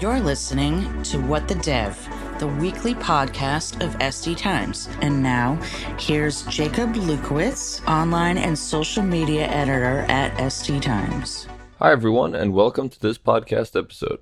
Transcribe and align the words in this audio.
You're 0.00 0.18
listening 0.18 1.02
to 1.02 1.20
What 1.20 1.46
the 1.46 1.56
Dev, 1.56 1.94
the 2.38 2.46
weekly 2.46 2.94
podcast 2.94 3.84
of 3.84 3.98
SD 3.98 4.34
Times. 4.34 4.88
And 5.02 5.22
now, 5.22 5.56
here's 5.98 6.42
Jakub 6.44 6.94
Lewkowicz, 6.94 7.86
online 7.86 8.38
and 8.38 8.58
social 8.58 9.02
media 9.02 9.46
editor 9.48 10.06
at 10.08 10.34
SD 10.38 10.80
Times. 10.80 11.46
Hi, 11.80 11.92
everyone, 11.92 12.34
and 12.34 12.54
welcome 12.54 12.88
to 12.88 12.98
this 12.98 13.18
podcast 13.18 13.78
episode. 13.78 14.20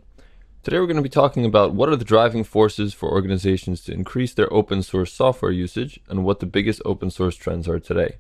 Today, 0.65 0.81
we're 0.81 0.87
going 0.87 0.97
to 0.97 1.03
be 1.03 1.09
talking 1.09 1.45
about 1.45 1.75
what 1.75 1.89
are 1.89 1.95
the 1.95 2.05
driving 2.05 2.43
forces 2.43 2.93
for 2.93 3.09
organizations 3.09 3.85
to 3.85 3.93
increase 3.93 4.35
their 4.35 4.53
open 4.53 4.83
source 4.83 5.13
software 5.13 5.53
usage 5.53 6.01
and 6.09 6.25
what 6.25 6.41
the 6.41 6.47
biggest 6.47 6.83
open 6.85 7.09
source 7.09 7.37
trends 7.37 7.69
are 7.69 7.79
today. 7.79 8.17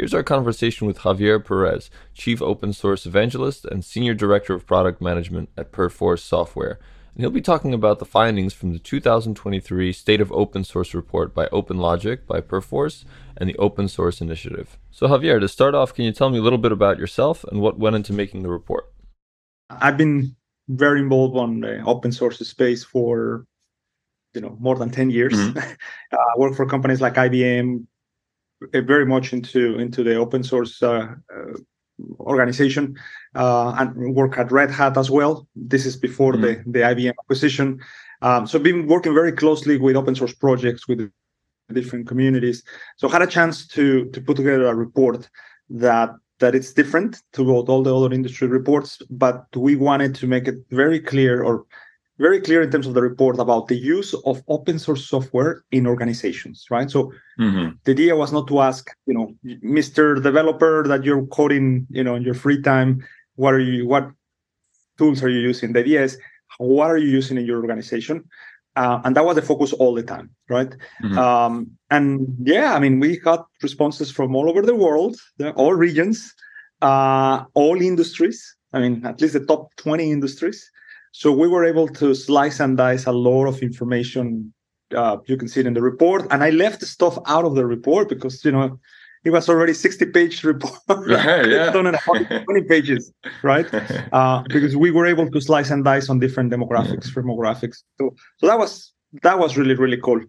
Here's 0.00 0.14
our 0.14 0.22
conversation 0.22 0.86
with 0.86 1.00
Javier 1.00 1.44
Perez, 1.44 1.90
Chief 2.14 2.40
Open 2.40 2.72
Source 2.72 3.04
Evangelist 3.04 3.66
and 3.66 3.84
Senior 3.84 4.14
Director 4.14 4.54
of 4.54 4.64
Product 4.66 5.02
Management 5.02 5.50
at 5.58 5.72
Perforce 5.72 6.24
Software. 6.24 6.80
And 7.14 7.22
he'll 7.22 7.28
be 7.28 7.42
talking 7.42 7.74
about 7.74 7.98
the 7.98 8.06
findings 8.06 8.54
from 8.54 8.72
the 8.72 8.78
2023 8.78 9.92
State 9.92 10.22
of 10.22 10.32
Open 10.32 10.64
Source 10.64 10.94
report 10.94 11.34
by 11.34 11.48
OpenLogic 11.48 12.26
by 12.26 12.40
Perforce 12.40 13.04
and 13.36 13.46
the 13.46 13.56
Open 13.58 13.88
Source 13.88 14.22
Initiative. 14.22 14.78
So, 14.90 15.06
Javier, 15.06 15.38
to 15.38 15.48
start 15.48 15.74
off, 15.74 15.92
can 15.92 16.06
you 16.06 16.12
tell 16.12 16.30
me 16.30 16.38
a 16.38 16.42
little 16.42 16.58
bit 16.58 16.72
about 16.72 16.98
yourself 16.98 17.44
and 17.44 17.60
what 17.60 17.78
went 17.78 17.94
into 17.94 18.14
making 18.14 18.42
the 18.42 18.48
report? 18.48 18.90
I've 19.68 19.98
been 19.98 20.34
very 20.70 21.00
involved 21.00 21.36
on 21.36 21.60
the 21.60 21.82
open 21.82 22.10
source 22.10 22.38
space 22.38 22.82
for 22.82 23.44
you 24.32 24.40
know 24.40 24.56
more 24.60 24.76
than 24.76 24.90
10 24.90 25.10
years 25.10 25.34
mm-hmm. 25.34 25.58
uh, 26.12 26.16
i 26.16 26.38
work 26.38 26.54
for 26.54 26.64
companies 26.64 27.00
like 27.00 27.14
ibm 27.14 27.84
very 28.72 29.06
much 29.06 29.32
into 29.32 29.78
into 29.78 30.02
the 30.02 30.16
open 30.16 30.42
source 30.42 30.82
uh, 30.82 31.14
uh, 31.34 31.52
organization 32.20 32.96
uh, 33.34 33.74
and 33.78 34.14
work 34.14 34.38
at 34.38 34.52
Red 34.52 34.70
Hat 34.70 34.96
as 34.96 35.10
well. 35.10 35.46
This 35.54 35.86
is 35.86 35.96
before 35.96 36.34
mm-hmm. 36.34 36.70
the 36.70 36.78
the 36.78 36.80
IBM 36.80 37.10
acquisition. 37.10 37.80
Um, 38.22 38.46
so 38.46 38.58
been 38.58 38.86
working 38.86 39.14
very 39.14 39.32
closely 39.32 39.78
with 39.78 39.96
open 39.96 40.14
source 40.14 40.34
projects 40.34 40.86
with 40.86 41.10
different 41.72 42.06
communities. 42.06 42.62
So 42.96 43.08
had 43.08 43.22
a 43.22 43.26
chance 43.26 43.66
to 43.68 44.06
to 44.10 44.20
put 44.20 44.36
together 44.36 44.66
a 44.66 44.74
report 44.74 45.28
that 45.70 46.10
that 46.40 46.54
it's 46.54 46.72
different 46.72 47.22
to 47.34 47.50
all 47.50 47.82
the 47.82 47.94
other 47.94 48.14
industry 48.14 48.48
reports, 48.48 49.00
but 49.10 49.44
we 49.54 49.76
wanted 49.76 50.14
to 50.16 50.26
make 50.26 50.48
it 50.48 50.56
very 50.70 50.98
clear 50.98 51.42
or 51.42 51.66
very 52.20 52.40
clear 52.40 52.60
in 52.60 52.70
terms 52.70 52.86
of 52.86 52.92
the 52.92 53.00
report 53.00 53.38
about 53.38 53.68
the 53.68 53.76
use 53.76 54.14
of 54.26 54.42
open 54.48 54.78
source 54.78 55.08
software 55.08 55.64
in 55.72 55.86
organizations, 55.86 56.66
right? 56.70 56.90
So 56.90 57.12
mm-hmm. 57.38 57.70
the 57.84 57.92
idea 57.92 58.14
was 58.14 58.30
not 58.30 58.46
to 58.48 58.60
ask, 58.60 58.90
you 59.06 59.14
know, 59.14 59.34
Mr. 59.64 60.22
Developer 60.22 60.86
that 60.86 61.02
you're 61.02 61.26
coding, 61.26 61.86
you 61.90 62.04
know, 62.04 62.14
in 62.14 62.22
your 62.22 62.34
free 62.34 62.60
time, 62.60 63.02
what 63.36 63.54
are 63.54 63.60
you, 63.60 63.88
what 63.88 64.10
tools 64.98 65.22
are 65.22 65.30
you 65.30 65.40
using? 65.40 65.72
The 65.72 65.80
idea 65.80 66.04
is, 66.04 66.18
what 66.58 66.90
are 66.90 66.98
you 66.98 67.08
using 67.08 67.38
in 67.38 67.46
your 67.46 67.58
organization? 67.62 68.28
Uh, 68.76 69.00
and 69.04 69.16
that 69.16 69.24
was 69.24 69.36
the 69.36 69.42
focus 69.42 69.72
all 69.72 69.94
the 69.94 70.02
time, 70.02 70.30
right? 70.50 70.70
Mm-hmm. 71.02 71.18
Um, 71.18 71.70
and 71.90 72.36
yeah, 72.42 72.74
I 72.74 72.78
mean, 72.78 73.00
we 73.00 73.18
got 73.18 73.46
responses 73.62 74.10
from 74.10 74.36
all 74.36 74.48
over 74.48 74.60
the 74.60 74.76
world, 74.76 75.16
all 75.56 75.72
regions, 75.72 76.34
uh, 76.82 77.44
all 77.54 77.80
industries. 77.80 78.56
I 78.74 78.80
mean, 78.80 79.06
at 79.06 79.20
least 79.22 79.32
the 79.32 79.44
top 79.46 79.74
20 79.76 80.12
industries. 80.12 80.70
So 81.12 81.32
we 81.32 81.48
were 81.48 81.64
able 81.64 81.88
to 81.88 82.14
slice 82.14 82.60
and 82.60 82.76
dice 82.76 83.06
a 83.06 83.12
lot 83.12 83.46
of 83.46 83.62
information. 83.62 84.52
Uh, 84.94 85.18
you 85.26 85.36
can 85.36 85.48
see 85.48 85.60
it 85.60 85.66
in 85.66 85.74
the 85.74 85.82
report, 85.82 86.26
and 86.30 86.42
I 86.42 86.50
left 86.50 86.80
the 86.80 86.86
stuff 86.86 87.18
out 87.26 87.44
of 87.44 87.54
the 87.54 87.66
report 87.66 88.08
because 88.08 88.44
you 88.44 88.52
know 88.52 88.78
it 89.24 89.30
was 89.30 89.48
already 89.48 89.74
60 89.74 90.06
page 90.06 90.44
report. 90.52 90.74
Yeah, 91.06 91.44
yeah. 91.44 91.70
done 91.70 91.86
in 91.86 91.94
20 91.96 92.62
pages 92.62 93.12
right? 93.42 93.66
Uh, 94.12 94.42
because 94.48 94.76
we 94.76 94.90
were 94.90 95.06
able 95.06 95.30
to 95.30 95.40
slice 95.40 95.70
and 95.70 95.84
dice 95.84 96.08
on 96.08 96.18
different 96.18 96.52
demographics 96.52 97.06
yeah. 97.06 97.22
demographics 97.22 97.82
so 97.98 98.14
so 98.38 98.46
that 98.46 98.58
was 98.58 98.92
that 99.22 99.38
was 99.38 99.56
really 99.56 99.74
really 99.74 99.98
cool. 99.98 100.20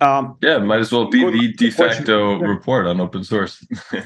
Um, 0.00 0.36
yeah 0.42 0.58
might 0.58 0.80
as 0.80 0.90
well 0.90 1.08
be 1.08 1.22
the 1.30 1.52
de 1.52 1.70
facto 1.70 2.38
report 2.38 2.86
on 2.86 3.00
open 3.00 3.24
source. 3.24 3.64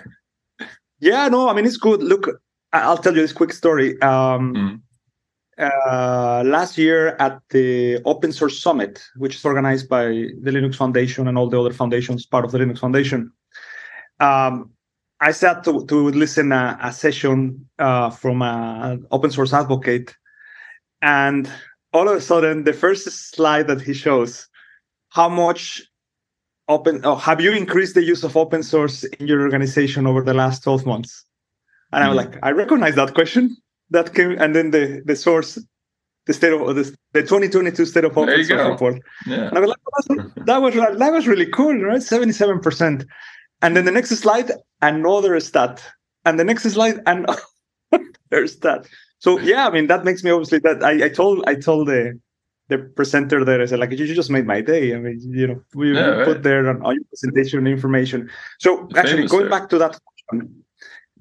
Yeah 1.00 1.26
no 1.28 1.48
i 1.48 1.52
mean 1.52 1.66
it's 1.66 1.78
good. 1.78 2.02
Look 2.02 2.28
i'll 2.72 2.98
tell 2.98 3.14
you 3.14 3.22
this 3.22 3.32
quick 3.32 3.52
story. 3.52 4.00
Um, 4.02 4.54
mm 4.54 4.80
uh, 5.58 6.42
last 6.46 6.78
year 6.78 7.16
at 7.18 7.40
the 7.50 8.00
Open 8.04 8.32
Source 8.32 8.62
Summit, 8.62 9.02
which 9.16 9.36
is 9.36 9.44
organized 9.44 9.88
by 9.88 10.04
the 10.04 10.50
Linux 10.50 10.76
Foundation 10.76 11.28
and 11.28 11.36
all 11.36 11.48
the 11.48 11.60
other 11.60 11.72
foundations 11.72 12.24
part 12.26 12.44
of 12.44 12.52
the 12.52 12.58
Linux 12.58 12.78
Foundation. 12.78 13.32
Um, 14.20 14.70
I 15.20 15.32
sat 15.32 15.62
to, 15.64 15.84
to 15.86 16.08
listen 16.10 16.52
a, 16.52 16.78
a 16.82 16.92
session 16.92 17.68
uh, 17.78 18.10
from 18.10 18.42
an 18.42 19.06
open 19.10 19.30
source 19.30 19.52
advocate, 19.52 20.14
and 21.00 21.50
all 21.92 22.08
of 22.08 22.16
a 22.16 22.20
sudden, 22.20 22.64
the 22.64 22.72
first 22.72 23.04
slide 23.34 23.68
that 23.68 23.82
he 23.82 23.94
shows, 23.94 24.48
how 25.10 25.28
much 25.28 25.82
open 26.68 27.02
oh, 27.04 27.16
have 27.16 27.40
you 27.40 27.52
increased 27.52 27.94
the 27.94 28.02
use 28.02 28.24
of 28.24 28.36
open 28.36 28.62
source 28.62 29.04
in 29.04 29.26
your 29.26 29.42
organization 29.42 30.06
over 30.06 30.22
the 30.22 30.34
last 30.34 30.64
12 30.64 30.86
months? 30.86 31.24
And 31.92 32.02
mm-hmm. 32.02 32.10
I'm 32.10 32.16
like, 32.16 32.38
I 32.42 32.50
recognize 32.52 32.94
that 32.94 33.14
question 33.14 33.56
that 33.92 34.14
came, 34.14 34.32
and 34.38 34.54
then 34.54 34.70
the 34.70 35.02
the 35.04 35.16
source, 35.16 35.58
the 36.26 36.32
state 36.32 36.52
of 36.52 36.74
the, 36.74 36.84
the 37.12 37.22
2022 37.22 37.86
state 37.86 38.04
of 38.04 38.16
open 38.16 38.44
source 38.44 38.68
report. 38.68 39.00
Yeah. 39.26 39.48
And 39.48 39.58
I 39.58 39.60
was 39.60 39.70
like, 39.70 40.34
that 40.46 40.62
was 40.62 40.74
that 40.74 41.12
was 41.12 41.26
really 41.26 41.46
cool, 41.46 41.76
right? 41.78 42.02
77 42.02 42.60
percent. 42.60 43.04
And 43.62 43.76
then 43.76 43.84
the 43.84 43.92
next 43.92 44.10
slide, 44.10 44.50
another 44.80 45.38
stat, 45.38 45.82
and 46.24 46.38
the 46.38 46.44
next 46.44 46.64
slide, 46.64 47.00
another 47.06 47.38
stat. 48.46 48.86
So 49.18 49.38
yeah, 49.38 49.68
I 49.68 49.70
mean 49.70 49.86
that 49.86 50.04
makes 50.04 50.24
me 50.24 50.30
obviously 50.32 50.58
that 50.60 50.82
I, 50.82 51.04
I 51.06 51.08
told 51.08 51.44
I 51.46 51.54
told 51.54 51.88
the 51.88 52.18
the 52.68 52.78
presenter 52.78 53.44
there 53.44 53.60
I 53.60 53.66
said 53.66 53.78
like 53.78 53.92
you 53.92 54.14
just 54.14 54.30
made 54.30 54.46
my 54.46 54.60
day. 54.60 54.94
I 54.94 54.98
mean 54.98 55.20
you 55.22 55.46
know 55.46 55.62
we, 55.74 55.94
yeah, 55.94 56.00
right. 56.00 56.26
put 56.26 56.42
there 56.42 56.68
on 56.68 56.82
all 56.82 56.92
your 56.92 57.04
presentation 57.04 57.66
information. 57.68 58.28
So 58.58 58.88
actually 58.96 59.28
going 59.28 59.48
back 59.48 59.68
to 59.70 59.78
that 59.78 59.98
question, 60.04 60.64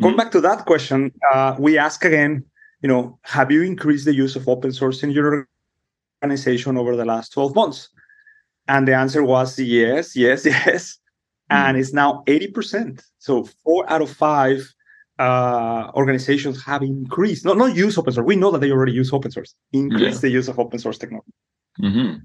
going 0.02 0.14
mm-hmm. 0.14 0.18
back 0.18 0.32
to 0.32 0.42
that 0.42 0.66
question, 0.66 1.12
uh, 1.32 1.56
we 1.60 1.78
ask 1.78 2.04
again 2.04 2.44
you 2.82 2.90
know, 2.90 3.20
have 3.24 3.52
you 3.52 3.62
increased 3.62 4.06
the 4.06 4.16
use 4.16 4.36
of 4.36 4.48
open 4.48 4.72
source 4.72 5.04
in 5.04 5.12
your 5.12 5.48
organization 6.24 6.78
over 6.78 6.96
the 6.96 7.06
last 7.06 7.34
12 7.34 7.56
months? 7.56 7.90
And 8.68 8.88
the 8.88 8.96
answer 8.96 9.24
was 9.24 9.60
yes, 9.60 10.16
yes, 10.16 10.46
yes. 10.46 10.98
And 11.50 11.78
it's 11.78 11.92
now 11.92 12.24
80%. 12.28 13.04
So 13.20 13.44
four 13.64 13.90
out 13.92 14.02
of 14.02 14.10
five 14.10 14.74
uh, 15.20 15.92
organizations 15.96 16.64
have 16.64 16.82
increased, 16.82 17.46
not, 17.46 17.58
not 17.58 17.76
use 17.76 17.98
open 17.98 18.14
source. 18.14 18.26
We 18.26 18.38
know 18.38 18.52
that 18.52 18.60
they 18.60 18.72
already 18.72 18.94
use 18.94 19.12
open 19.12 19.32
source, 19.32 19.54
increase 19.74 20.16
yeah. 20.16 20.22
the 20.22 20.30
use 20.30 20.48
of 20.48 20.58
open 20.58 20.80
source 20.80 20.98
technology. 20.98 21.34
Mm-hmm. 21.80 22.18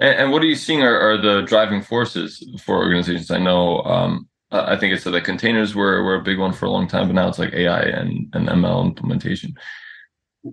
And, 0.00 0.18
and, 0.18 0.32
what 0.32 0.42
are 0.42 0.46
you 0.46 0.54
seeing 0.56 0.82
are, 0.82 0.98
are, 0.98 1.16
the 1.16 1.42
driving 1.42 1.80
forces 1.80 2.44
for 2.62 2.76
organizations? 2.76 3.30
I 3.30 3.38
know, 3.38 3.82
um, 3.82 4.28
I 4.50 4.76
think 4.76 4.92
it's 4.92 5.04
that 5.04 5.24
containers 5.24 5.74
were, 5.74 6.02
were 6.02 6.16
a 6.16 6.22
big 6.22 6.38
one 6.38 6.52
for 6.52 6.66
a 6.66 6.70
long 6.70 6.88
time, 6.88 7.08
but 7.08 7.14
now 7.14 7.28
it's 7.28 7.38
like 7.38 7.54
AI 7.54 7.82
and, 7.82 8.28
and 8.34 8.48
ML 8.48 8.84
implementation. 8.84 9.54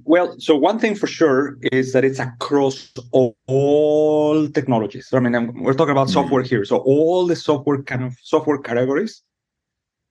Well, 0.05 0.35
so 0.39 0.55
one 0.55 0.79
thing 0.79 0.95
for 0.95 1.05
sure 1.05 1.57
is 1.71 1.93
that 1.93 2.03
it's 2.03 2.17
across 2.17 2.91
all, 3.11 3.37
all 3.45 4.47
technologies. 4.47 5.09
I 5.13 5.19
mean, 5.19 5.35
I'm, 5.35 5.61
we're 5.61 5.75
talking 5.75 5.91
about 5.91 6.07
mm-hmm. 6.07 6.13
software 6.13 6.41
here. 6.41 6.65
So 6.65 6.77
all 6.77 7.27
the 7.27 7.35
software 7.35 7.83
kind 7.83 8.03
of 8.03 8.15
software 8.23 8.57
categories, 8.57 9.21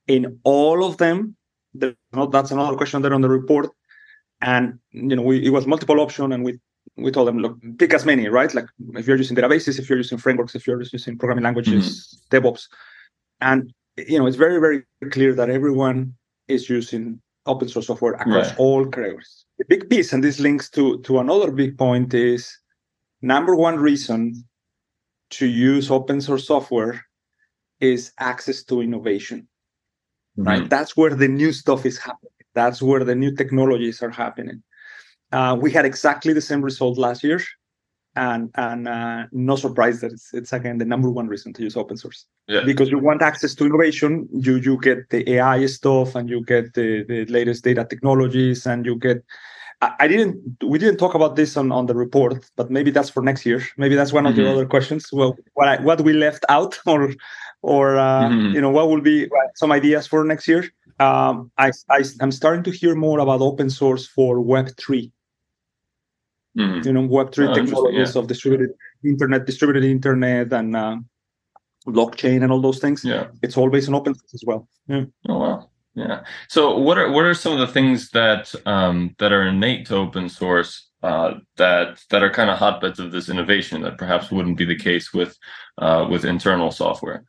in 0.06 0.38
all 0.44 0.84
of 0.84 0.98
them, 0.98 1.36
that's 1.74 2.50
another 2.50 2.76
question 2.76 3.02
there 3.02 3.14
on 3.14 3.22
the 3.22 3.28
report. 3.28 3.70
And 4.40 4.78
you 4.90 5.16
know, 5.16 5.22
we, 5.22 5.44
it 5.44 5.50
was 5.50 5.66
multiple 5.66 6.00
option, 6.00 6.32
and 6.32 6.44
we 6.44 6.60
we 6.96 7.10
told 7.10 7.28
them, 7.28 7.38
look, 7.38 7.56
pick 7.78 7.94
as 7.94 8.04
many, 8.04 8.28
right? 8.28 8.52
Like 8.52 8.66
if 8.94 9.06
you're 9.06 9.16
using 9.16 9.36
databases, 9.36 9.78
if 9.78 9.88
you're 9.88 9.98
using 9.98 10.18
frameworks, 10.18 10.54
if 10.54 10.66
you're 10.66 10.82
using 10.82 11.16
programming 11.16 11.44
languages, 11.44 12.22
mm-hmm. 12.32 12.46
DevOps, 12.46 12.68
and 13.40 13.72
you 13.96 14.18
know, 14.18 14.26
it's 14.26 14.36
very 14.36 14.60
very 14.60 14.82
clear 15.10 15.34
that 15.34 15.48
everyone 15.48 16.14
is 16.48 16.68
using 16.68 17.21
open 17.46 17.68
source 17.68 17.86
software 17.86 18.14
across 18.14 18.48
right. 18.48 18.58
all 18.58 18.84
categories 18.86 19.42
the 19.62 19.76
big 19.76 19.88
piece, 19.88 20.12
and 20.12 20.24
this 20.24 20.40
links 20.40 20.68
to, 20.70 21.00
to 21.02 21.18
another 21.18 21.50
big 21.50 21.78
point, 21.78 22.14
is 22.14 22.58
number 23.20 23.54
one 23.54 23.76
reason 23.76 24.44
to 25.30 25.46
use 25.46 25.90
open 25.90 26.20
source 26.20 26.46
software 26.46 27.04
is 27.80 28.12
access 28.18 28.62
to 28.64 28.80
innovation. 28.80 29.48
Mm-hmm. 30.38 30.48
Right? 30.48 30.70
That's 30.70 30.96
where 30.96 31.14
the 31.14 31.28
new 31.28 31.52
stuff 31.52 31.86
is 31.86 31.98
happening. 31.98 32.32
That's 32.54 32.82
where 32.82 33.04
the 33.04 33.14
new 33.14 33.34
technologies 33.34 34.02
are 34.02 34.10
happening. 34.10 34.62
Uh, 35.30 35.56
we 35.58 35.70
had 35.70 35.86
exactly 35.86 36.32
the 36.32 36.40
same 36.40 36.60
result 36.60 36.98
last 36.98 37.22
year 37.22 37.40
and 38.16 38.50
and 38.56 38.88
uh, 38.88 39.24
no 39.32 39.56
surprise 39.56 40.00
that 40.00 40.12
it's, 40.12 40.34
it's 40.34 40.52
again 40.52 40.78
the 40.78 40.84
number 40.84 41.10
one 41.10 41.28
reason 41.28 41.52
to 41.52 41.62
use 41.62 41.76
open 41.76 41.96
source 41.96 42.26
yeah. 42.46 42.62
because 42.64 42.90
you 42.90 42.98
want 42.98 43.22
access 43.22 43.54
to 43.54 43.64
innovation 43.64 44.28
you 44.32 44.56
you 44.56 44.78
get 44.80 45.08
the 45.10 45.28
ai 45.34 45.64
stuff 45.66 46.14
and 46.14 46.28
you 46.28 46.44
get 46.44 46.74
the, 46.74 47.04
the 47.08 47.24
latest 47.26 47.64
data 47.64 47.86
technologies 47.88 48.66
and 48.66 48.84
you 48.84 48.96
get 48.96 49.24
I, 49.80 49.92
I 50.00 50.08
didn't 50.08 50.62
we 50.62 50.78
didn't 50.78 50.98
talk 50.98 51.14
about 51.14 51.36
this 51.36 51.56
on, 51.56 51.72
on 51.72 51.86
the 51.86 51.94
report 51.94 52.50
but 52.56 52.70
maybe 52.70 52.90
that's 52.90 53.08
for 53.08 53.22
next 53.22 53.46
year 53.46 53.62
maybe 53.78 53.94
that's 53.94 54.12
one 54.12 54.24
mm-hmm. 54.24 54.38
of 54.38 54.44
the 54.44 54.50
other 54.50 54.66
questions 54.66 55.08
well 55.12 55.36
what 55.54 55.68
I, 55.68 55.80
what 55.80 56.02
we 56.02 56.12
left 56.12 56.44
out 56.50 56.78
or 56.86 57.14
or 57.62 57.96
uh, 57.96 58.28
mm-hmm. 58.28 58.54
you 58.54 58.60
know 58.60 58.70
what 58.70 58.88
will 58.90 59.00
be 59.00 59.24
uh, 59.24 59.48
some 59.54 59.72
ideas 59.72 60.06
for 60.06 60.22
next 60.24 60.46
year 60.46 60.64
um, 61.00 61.50
I, 61.56 61.72
I 61.88 62.04
i'm 62.20 62.30
starting 62.30 62.62
to 62.64 62.70
hear 62.70 62.94
more 62.94 63.20
about 63.20 63.40
open 63.40 63.70
source 63.70 64.06
for 64.06 64.40
web 64.40 64.68
3 64.76 65.10
mm. 66.58 66.84
you 66.84 66.92
know, 66.92 67.06
Web 67.06 67.32
three 67.32 67.52
technologies 67.52 68.14
yeah. 68.14 68.20
of 68.20 68.28
distributed 68.28 68.70
internet, 69.04 69.46
distributed 69.46 69.84
internet, 69.84 70.52
and 70.52 70.76
uh, 70.76 70.96
blockchain, 71.86 72.42
and 72.42 72.52
all 72.52 72.60
those 72.60 72.78
things. 72.78 73.04
Yeah, 73.04 73.28
it's 73.42 73.56
always 73.56 73.88
an 73.88 73.94
open 73.94 74.14
source 74.14 74.34
as 74.34 74.44
well. 74.46 74.68
Yeah. 74.88 75.04
Oh 75.28 75.38
wow. 75.38 75.68
Yeah. 75.94 76.24
So, 76.48 76.78
what 76.78 76.98
are 76.98 77.10
what 77.10 77.24
are 77.24 77.34
some 77.34 77.52
of 77.52 77.58
the 77.58 77.66
things 77.66 78.10
that 78.10 78.54
um, 78.66 79.14
that 79.18 79.32
are 79.32 79.46
innate 79.46 79.86
to 79.86 79.96
open 79.96 80.28
source 80.28 80.88
uh, 81.02 81.34
that 81.56 82.00
that 82.10 82.22
are 82.22 82.30
kind 82.30 82.50
of 82.50 82.58
hotbeds 82.58 82.98
of 82.98 83.12
this 83.12 83.28
innovation 83.28 83.82
that 83.82 83.98
perhaps 83.98 84.30
wouldn't 84.30 84.56
be 84.56 84.64
the 84.64 84.78
case 84.78 85.12
with 85.12 85.36
uh, 85.78 86.06
with 86.10 86.24
internal 86.24 86.70
software? 86.70 87.24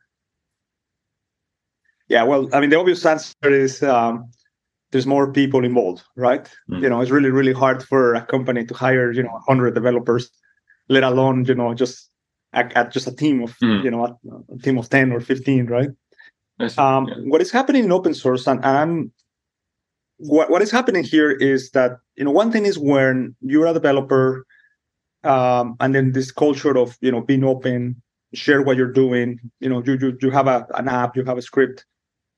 Yeah. 2.08 2.22
Well, 2.22 2.48
I 2.54 2.60
mean, 2.60 2.70
the 2.70 2.78
obvious 2.78 3.04
answer 3.04 3.34
is 3.44 3.82
um, 3.82 4.30
there's 4.94 5.08
more 5.08 5.32
people 5.32 5.64
involved, 5.64 6.04
right? 6.14 6.48
Mm. 6.70 6.82
You 6.82 6.88
know, 6.88 7.00
it's 7.00 7.10
really 7.10 7.30
really 7.30 7.52
hard 7.52 7.82
for 7.82 8.14
a 8.14 8.24
company 8.24 8.64
to 8.64 8.74
hire 8.74 9.10
you 9.10 9.24
know 9.24 9.32
100 9.46 9.74
developers, 9.74 10.30
let 10.88 11.02
alone 11.02 11.44
you 11.46 11.56
know 11.56 11.74
just 11.74 12.10
at, 12.52 12.72
at 12.76 12.92
just 12.92 13.08
a 13.08 13.14
team 13.14 13.42
of 13.42 13.58
mm. 13.58 13.82
you 13.82 13.90
know 13.90 14.04
a, 14.06 14.54
a 14.54 14.58
team 14.58 14.78
of 14.78 14.88
10 14.88 15.10
or 15.10 15.18
15, 15.18 15.66
right? 15.66 15.90
Um, 16.78 17.08
yeah. 17.08 17.14
What 17.26 17.42
is 17.42 17.50
happening 17.50 17.82
in 17.82 17.90
open 17.90 18.14
source, 18.14 18.46
and, 18.46 18.64
and 18.64 18.78
I'm 18.78 19.12
what, 20.18 20.48
what 20.48 20.62
is 20.62 20.70
happening 20.70 21.02
here 21.02 21.32
is 21.32 21.72
that 21.72 21.98
you 22.14 22.24
know 22.24 22.30
one 22.30 22.52
thing 22.52 22.64
is 22.64 22.78
when 22.78 23.34
you're 23.40 23.66
a 23.66 23.72
developer, 23.72 24.46
um, 25.24 25.74
and 25.80 25.92
then 25.92 26.12
this 26.12 26.30
culture 26.30 26.78
of 26.78 26.96
you 27.00 27.10
know 27.10 27.20
being 27.20 27.42
open, 27.42 28.00
share 28.32 28.62
what 28.62 28.76
you're 28.76 28.92
doing. 28.92 29.40
You 29.58 29.70
know, 29.70 29.82
you 29.84 29.98
you, 30.00 30.16
you 30.22 30.30
have 30.30 30.46
a, 30.46 30.68
an 30.76 30.86
app, 30.86 31.16
you 31.16 31.24
have 31.24 31.36
a 31.36 31.42
script, 31.42 31.84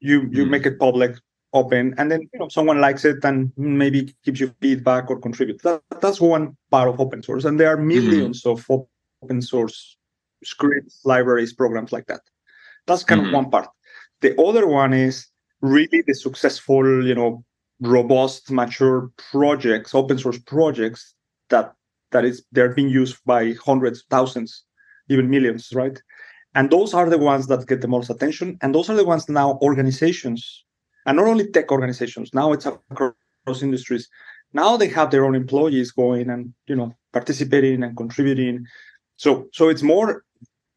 you 0.01 0.23
you 0.23 0.45
mm-hmm. 0.45 0.51
make 0.53 0.65
it 0.65 0.79
public, 0.79 1.17
open, 1.57 1.95
and 1.99 2.11
then 2.11 2.29
you 2.33 2.39
know 2.39 2.49
someone 2.49 2.81
likes 2.81 3.05
it 3.05 3.25
and 3.25 3.53
maybe 3.57 4.15
gives 4.25 4.41
you 4.41 4.55
feedback 4.61 5.11
or 5.11 5.21
contributes. 5.21 5.63
That, 5.63 5.83
that's 6.01 6.21
one 6.21 6.57
part 6.71 6.89
of 6.89 7.01
open 7.01 7.23
source, 7.23 7.45
and 7.45 7.59
there 7.59 7.69
are 7.69 7.77
1000000s 7.77 8.43
mm-hmm. 8.43 8.73
of 8.73 8.87
open 9.23 9.43
source 9.43 9.97
scripts, 10.45 11.01
libraries, 11.05 11.53
programs 11.53 11.93
like 11.93 12.07
that. 12.07 12.21
That's 12.87 13.05
kind 13.05 13.21
mm-hmm. 13.21 13.35
of 13.35 13.35
one 13.35 13.51
part. 13.51 13.69
The 14.21 14.41
other 14.41 14.67
one 14.67 14.93
is 14.95 15.27
really 15.61 16.03
the 16.07 16.15
successful, 16.15 17.07
you 17.07 17.15
know, 17.15 17.45
robust, 17.81 18.51
mature 18.51 19.11
projects, 19.31 19.95
open 19.95 20.19
source 20.19 20.39
projects 20.39 21.15
that 21.51 21.73
that 22.13 22.25
is 22.25 22.45
they're 22.53 22.75
being 22.75 22.89
used 22.89 23.19
by 23.25 23.55
hundreds, 23.65 24.05
thousands, 24.11 24.65
even 25.09 25.29
millions, 25.29 25.73
right? 25.75 26.01
And 26.55 26.71
those 26.71 26.95
are 26.95 27.11
the 27.11 27.19
ones 27.19 27.49
that 27.49 27.67
get 27.67 27.83
the 27.83 27.89
most 27.89 28.09
attention. 28.09 28.57
And 28.63 28.75
those 28.75 28.89
are 28.89 28.97
the 28.97 29.05
ones 29.05 29.29
now 29.29 29.59
organizations, 29.61 30.65
and 31.07 31.17
not 31.17 31.27
only 31.27 31.51
tech 31.51 31.71
organizations, 31.73 32.35
now 32.35 32.53
it's 32.53 32.67
across 32.67 33.63
industries. 33.63 34.09
Now 34.53 34.77
they 34.77 34.89
have 34.89 35.11
their 35.11 35.25
own 35.25 35.35
employees 35.35 35.93
going 35.93 36.29
and 36.31 36.53
you 36.67 36.77
know 36.77 36.95
participating 37.13 37.83
and 37.83 37.97
contributing. 37.97 38.67
So 39.17 39.49
so 39.53 39.69
it's 39.69 39.83
more 39.83 40.25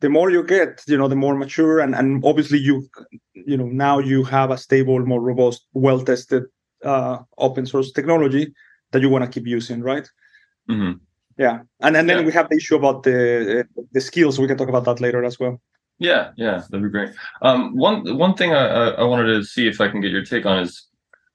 the 0.01 0.09
more 0.09 0.29
you 0.29 0.43
get, 0.43 0.81
you 0.87 0.97
know, 0.97 1.07
the 1.07 1.15
more 1.15 1.35
mature 1.35 1.79
and, 1.79 1.93
and 1.93 2.23
obviously 2.23 2.57
you, 2.57 2.87
you 3.33 3.57
know, 3.57 3.65
now 3.65 3.99
you 3.99 4.23
have 4.23 4.49
a 4.49 4.57
stable, 4.57 4.99
more 5.05 5.21
robust, 5.21 5.65
well-tested 5.73 6.43
uh, 6.85 7.17
open 7.37 7.65
source 7.65 7.91
technology 7.91 8.53
that 8.91 9.01
you 9.01 9.09
want 9.09 9.25
to 9.25 9.29
keep 9.29 9.45
using, 9.45 9.81
right? 9.81 10.07
Mm-hmm. 10.69 10.93
Yeah, 11.37 11.59
and 11.79 11.95
and 11.95 12.09
then 12.09 12.19
yeah. 12.19 12.25
we 12.25 12.33
have 12.33 12.49
the 12.49 12.57
issue 12.57 12.75
about 12.75 13.03
the 13.03 13.65
the 13.93 14.01
skills. 14.01 14.37
We 14.37 14.47
can 14.47 14.57
talk 14.57 14.67
about 14.67 14.83
that 14.83 14.99
later 14.99 15.23
as 15.23 15.39
well. 15.39 15.61
Yeah, 15.99 16.31
yeah, 16.37 16.63
that'd 16.69 16.83
be 16.83 16.89
great. 16.89 17.11
Um, 17.41 17.75
one 17.75 18.17
one 18.17 18.33
thing 18.33 18.53
I, 18.53 18.91
I 18.91 19.03
wanted 19.03 19.33
to 19.33 19.43
see 19.43 19.67
if 19.67 19.81
I 19.81 19.89
can 19.89 20.01
get 20.01 20.11
your 20.11 20.23
take 20.23 20.45
on 20.45 20.59
is 20.59 20.87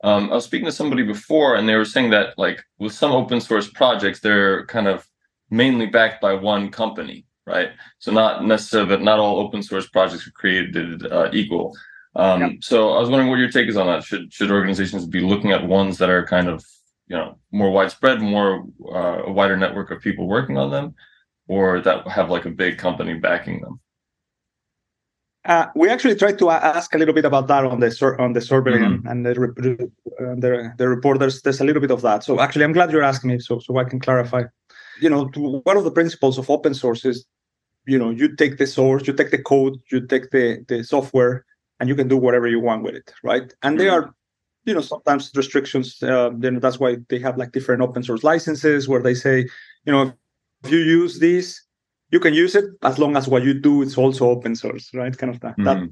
um, 0.03 0.31
I 0.31 0.35
was 0.35 0.45
speaking 0.45 0.67
to 0.67 0.73
somebody 0.73 1.03
before, 1.03 1.55
and 1.55 1.69
they 1.69 1.77
were 1.77 1.85
saying 1.85 2.11
that 2.11 2.39
like 2.39 2.65
with 2.79 2.93
some 2.93 3.13
open 3.13 3.41
source 3.41 3.69
projects, 3.69 4.21
they're 4.21 4.65
kind 4.67 4.89
of 4.89 5.07
mainly 5.51 5.87
backed 5.87 6.21
by 6.21 6.33
one 6.35 6.71
company 6.71 7.27
right? 7.47 7.71
So 7.99 8.13
not 8.13 8.45
necessarily 8.45 8.91
that 8.91 9.03
not 9.03 9.19
all 9.19 9.39
open 9.39 9.63
source 9.63 9.89
projects 9.89 10.27
are 10.27 10.33
created 10.33 11.07
uh, 11.11 11.31
equal. 11.33 11.77
Um, 12.17 12.41
yeah. 12.41 12.49
So 12.61 12.91
I 12.91 13.01
was 13.01 13.11
wondering 13.11 13.31
what 13.31 13.39
your 13.39 13.51
take 13.51 13.69
is 13.69 13.77
on 13.77 13.87
that. 13.87 14.05
Should 14.05 14.33
should 14.33 14.51
organizations 14.51 15.07
be 15.07 15.21
looking 15.21 15.53
at 15.53 15.67
ones 15.67 15.99
that 15.99 16.11
are 16.11 16.27
kind 16.27 16.49
of 16.49 16.65
you 17.09 17.17
know 17.17 17.39
more 17.53 17.71
widespread, 17.71 18.21
more 18.21 18.65
uh, 18.89 19.25
a 19.25 19.33
wider 19.33 19.57
network 19.57 19.91
of 19.91 20.01
people 20.01 20.29
working 20.29 20.57
on 20.57 20.71
them, 20.71 20.95
or 21.49 21.81
that 21.81 22.07
have 22.09 22.31
like 22.31 22.45
a 22.45 22.51
big 22.51 22.79
company 22.79 23.15
backing 23.15 23.61
them? 23.61 23.81
Uh, 25.47 25.67
we 25.75 25.91
actually 25.91 26.15
tried 26.15 26.39
to 26.39 26.49
ask 26.51 26.95
a 26.95 26.99
little 26.99 27.13
bit 27.13 27.27
about 27.27 27.49
that 27.49 27.65
on 27.65 27.81
the 27.81 27.91
sur- 27.91 28.19
on 28.19 28.33
the 28.33 28.41
survey 28.41 28.73
mm-hmm. 28.73 29.07
and, 29.07 29.27
and 29.27 29.27
the, 29.27 29.33
uh, 29.33 30.35
the, 30.37 30.73
the 30.79 30.89
report. 30.89 31.19
There's, 31.19 31.43
there's 31.43 31.61
a 31.61 31.65
little 31.65 31.83
bit 31.83 31.91
of 31.91 32.01
that. 32.01 32.25
So 32.25 32.41
actually, 32.41 32.65
I'm 32.65 32.73
glad 32.73 32.91
you're 32.91 33.03
asking 33.03 33.31
me, 33.31 33.39
so 33.39 33.59
so 33.59 33.77
I 33.77 33.85
can 33.85 34.01
clarify. 34.01 34.45
You 35.01 35.11
know, 35.11 35.25
one 35.65 35.77
of 35.77 35.85
the 35.85 35.91
principles 35.91 36.39
of 36.39 36.49
open 36.49 36.73
source 36.73 37.05
is 37.05 37.27
you 37.87 37.99
know 37.99 38.11
you 38.11 38.35
take 38.35 38.59
the 38.59 38.67
source 38.67 39.07
you 39.07 39.13
take 39.13 39.31
the 39.31 39.43
code 39.43 39.79
you 39.91 40.07
take 40.07 40.31
the 40.31 40.65
the 40.69 40.83
software 40.83 41.45
and 41.81 41.89
you 41.89 41.95
can 41.95 42.09
do 42.09 42.17
whatever 42.17 42.47
you 42.47 42.61
want 42.61 42.83
with 42.83 42.95
it 42.95 43.13
right 43.23 43.55
and 43.63 43.79
there 43.79 43.91
mm-hmm. 43.91 44.09
are 44.09 44.15
you 44.65 44.75
know 44.75 44.81
sometimes 44.81 45.31
restrictions 45.35 46.03
uh, 46.03 46.31
then 46.35 46.59
that's 46.61 46.81
why 46.81 46.97
they 47.09 47.19
have 47.19 47.37
like 47.37 47.53
different 47.53 47.83
open 47.83 48.03
source 48.03 48.25
licenses 48.25 48.89
where 48.89 49.03
they 49.03 49.15
say 49.15 49.47
you 49.85 49.93
know 49.93 50.13
if 50.63 50.71
you 50.71 50.79
use 50.79 51.19
this 51.19 51.61
you 52.15 52.21
can 52.21 52.35
use 52.45 52.55
it 52.61 52.67
as 52.83 52.97
long 53.03 53.17
as 53.17 53.27
what 53.27 53.43
you 53.43 53.55
do 53.69 53.83
is 53.83 53.99
also 53.99 54.23
open 54.35 54.55
source 54.55 54.85
right? 54.95 55.17
Kind 55.21 55.35
of 55.35 55.41
that, 55.41 55.57
mm-hmm. 55.57 55.65
that 55.65 55.91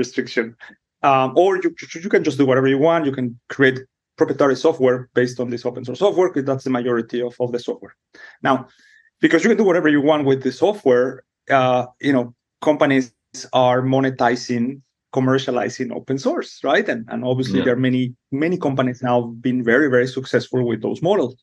restriction. 0.00 0.56
Um, 1.02 1.28
or 1.36 1.56
you, 1.62 1.74
you 2.04 2.10
can 2.14 2.22
just 2.22 2.38
do 2.38 2.46
whatever 2.46 2.68
you 2.74 2.78
want. 2.78 3.04
You 3.04 3.12
can 3.18 3.28
create 3.48 3.80
proprietary 4.16 4.56
software 4.56 4.98
based 5.14 5.40
on 5.40 5.50
this 5.50 5.66
open 5.66 5.84
source 5.84 5.98
software 5.98 6.28
because 6.28 6.46
that's 6.48 6.64
the 6.64 6.74
majority 6.78 7.20
of, 7.20 7.34
of 7.40 7.50
the 7.52 7.58
software. 7.58 7.96
Now 8.42 8.68
because 9.20 9.42
you 9.42 9.50
can 9.50 9.58
do 9.58 9.64
whatever 9.64 9.88
you 9.88 10.02
want 10.10 10.24
with 10.30 10.40
the 10.46 10.52
software 10.52 11.24
uh, 11.50 11.86
you 12.00 12.12
know 12.12 12.34
companies 12.62 13.12
are 13.52 13.82
monetizing 13.82 14.80
commercializing 15.18 15.88
open 15.98 16.18
source 16.26 16.60
right? 16.70 16.86
And, 16.92 17.06
and 17.10 17.24
obviously 17.24 17.58
yeah. 17.58 17.64
there 17.64 17.74
are 17.74 17.84
many 17.88 18.14
many 18.30 18.56
companies 18.66 19.02
now 19.02 19.16
been 19.46 19.64
very 19.72 19.88
very 19.94 20.06
successful 20.06 20.60
with 20.70 20.80
those 20.86 21.00
models. 21.02 21.36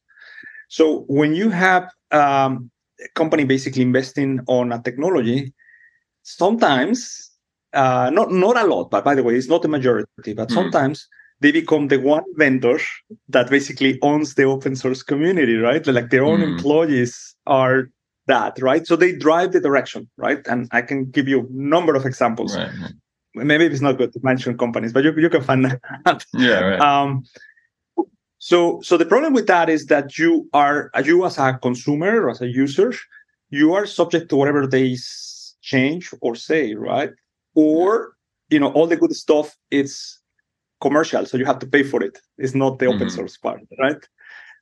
So 0.69 0.83
when 1.19 1.35
you 1.35 1.49
have 1.49 1.83
um, 2.11 2.71
company 3.15 3.43
basically 3.43 3.81
investing 3.81 4.39
on 4.47 4.71
a 4.71 4.81
technology 4.81 5.53
sometimes 6.23 7.31
uh, 7.73 8.09
not 8.13 8.31
not 8.31 8.57
a 8.57 8.65
lot 8.65 8.89
but 8.89 9.03
by 9.03 9.15
the 9.15 9.23
way 9.23 9.35
it's 9.35 9.49
not 9.49 9.61
the 9.61 9.67
majority 9.67 10.33
but 10.33 10.47
mm-hmm. 10.47 10.53
sometimes 10.53 11.07
they 11.39 11.51
become 11.51 11.87
the 11.87 11.99
one 11.99 12.23
vendor 12.35 12.79
that 13.27 13.49
basically 13.49 13.99
owns 14.01 14.35
the 14.35 14.43
open 14.43 14.75
source 14.75 15.03
community 15.03 15.55
right 15.55 15.85
like 15.87 16.09
their 16.09 16.23
own 16.23 16.39
mm-hmm. 16.39 16.53
employees 16.53 17.35
are 17.47 17.89
that, 18.27 18.61
right? 18.61 18.85
So 18.87 18.95
they 18.95 19.13
drive 19.13 19.51
the 19.51 19.59
direction, 19.59 20.09
right? 20.17 20.45
And 20.47 20.67
I 20.71 20.81
can 20.81 21.05
give 21.05 21.27
you 21.27 21.41
a 21.41 21.45
number 21.49 21.95
of 21.95 22.05
examples. 22.05 22.55
Right. 22.55 22.69
Maybe 23.35 23.65
it's 23.65 23.81
not 23.81 23.97
good 23.97 24.13
to 24.13 24.19
mention 24.23 24.57
companies, 24.57 24.93
but 24.93 25.03
you, 25.03 25.13
you 25.17 25.29
can 25.29 25.43
find 25.43 25.65
that. 26.05 26.25
Yeah, 26.33 26.59
right. 26.59 26.79
Um, 26.79 27.23
so, 28.43 28.81
so 28.81 28.97
the 28.97 29.05
problem 29.05 29.31
with 29.31 29.47
that 29.47 29.69
is 29.69 29.85
that 29.85 30.17
you 30.17 30.49
are, 30.51 30.91
you 31.01 31.25
as 31.25 31.37
a 31.37 31.57
consumer 31.61 32.23
or 32.23 32.29
as 32.29 32.41
a 32.41 32.47
user, 32.47 32.93
you 33.51 33.73
are 33.73 33.85
subject 33.85 34.27
to 34.31 34.35
whatever 34.35 34.67
they 34.67 34.97
change 35.61 36.13
or 36.19 36.35
say, 36.35 36.73
right? 36.73 37.11
Or, 37.55 38.17
you 38.49 38.59
know, 38.59 38.73
all 38.73 38.85
the 38.85 38.97
good 38.97 39.15
stuff 39.15 39.55
it's 39.71 40.19
commercial, 40.81 41.25
so 41.25 41.37
you 41.37 41.45
have 41.45 41.59
to 41.59 41.65
pay 41.65 41.83
for 41.83 42.03
it. 42.03 42.19
It's 42.37 42.53
not 42.53 42.79
the 42.79 42.87
open 42.87 43.07
mm-hmm. 43.07 43.15
source 43.15 43.37
part, 43.37 43.61
right? 43.79 44.05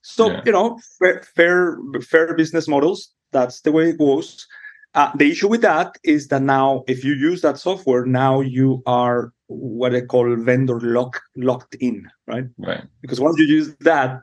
So, 0.04 0.30
yeah. 0.30 0.42
you 0.46 0.52
know, 0.52 0.80
fair, 1.00 1.24
fair, 1.36 1.80
fair 2.08 2.36
business 2.36 2.68
models 2.68 3.12
that's 3.32 3.62
the 3.62 3.72
way 3.72 3.90
it 3.90 3.98
goes. 3.98 4.46
Uh, 4.94 5.12
the 5.16 5.32
issue 5.32 5.48
with 5.48 5.62
that 5.62 5.98
is 6.04 6.28
that 6.28 6.42
now, 6.42 6.84
if 6.88 7.04
you 7.04 7.14
use 7.14 7.42
that 7.42 7.58
software, 7.58 8.06
now 8.06 8.42
you 8.42 8.84
are 8.86 9.32
what 9.48 9.96
I 9.96 10.02
call 10.02 10.36
vendor 10.36 10.80
lock 10.82 11.22
locked 11.38 11.76
in, 11.76 12.10
right? 12.28 12.46
Right. 12.58 12.84
Because 13.02 13.20
once 13.20 13.38
you 13.40 13.46
use 13.46 13.74
that, 13.82 14.22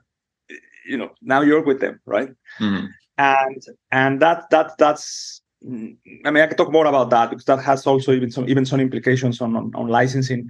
you 0.86 0.98
know, 0.98 1.10
now 1.22 1.40
you're 1.40 1.62
with 1.62 1.80
them, 1.80 2.00
right? 2.04 2.28
Mm-hmm. 2.60 2.86
And 3.16 3.62
and 3.92 4.20
that 4.20 4.50
that 4.50 4.76
that's 4.78 5.40
I 5.62 5.66
mean, 5.66 5.98
I 6.24 6.46
can 6.46 6.56
talk 6.56 6.70
more 6.70 6.86
about 6.86 7.10
that 7.10 7.30
because 7.30 7.46
that 7.46 7.60
has 7.60 7.86
also 7.86 8.12
even 8.12 8.30
some 8.30 8.48
even 8.48 8.66
some 8.66 8.80
implications 8.80 9.40
on 9.40 9.56
on, 9.56 9.72
on 9.74 9.88
licensing. 9.88 10.48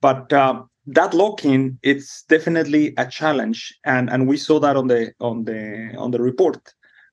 But 0.00 0.32
uh, 0.32 0.62
that 0.86 1.14
lock-in, 1.14 1.78
it's 1.82 2.22
definitely 2.28 2.94
a 2.96 3.06
challenge, 3.06 3.74
and 3.84 4.08
and 4.10 4.28
we 4.28 4.36
saw 4.36 4.60
that 4.60 4.76
on 4.76 4.86
the 4.86 5.12
on 5.20 5.44
the 5.44 5.92
on 5.98 6.12
the 6.12 6.20
report 6.20 6.58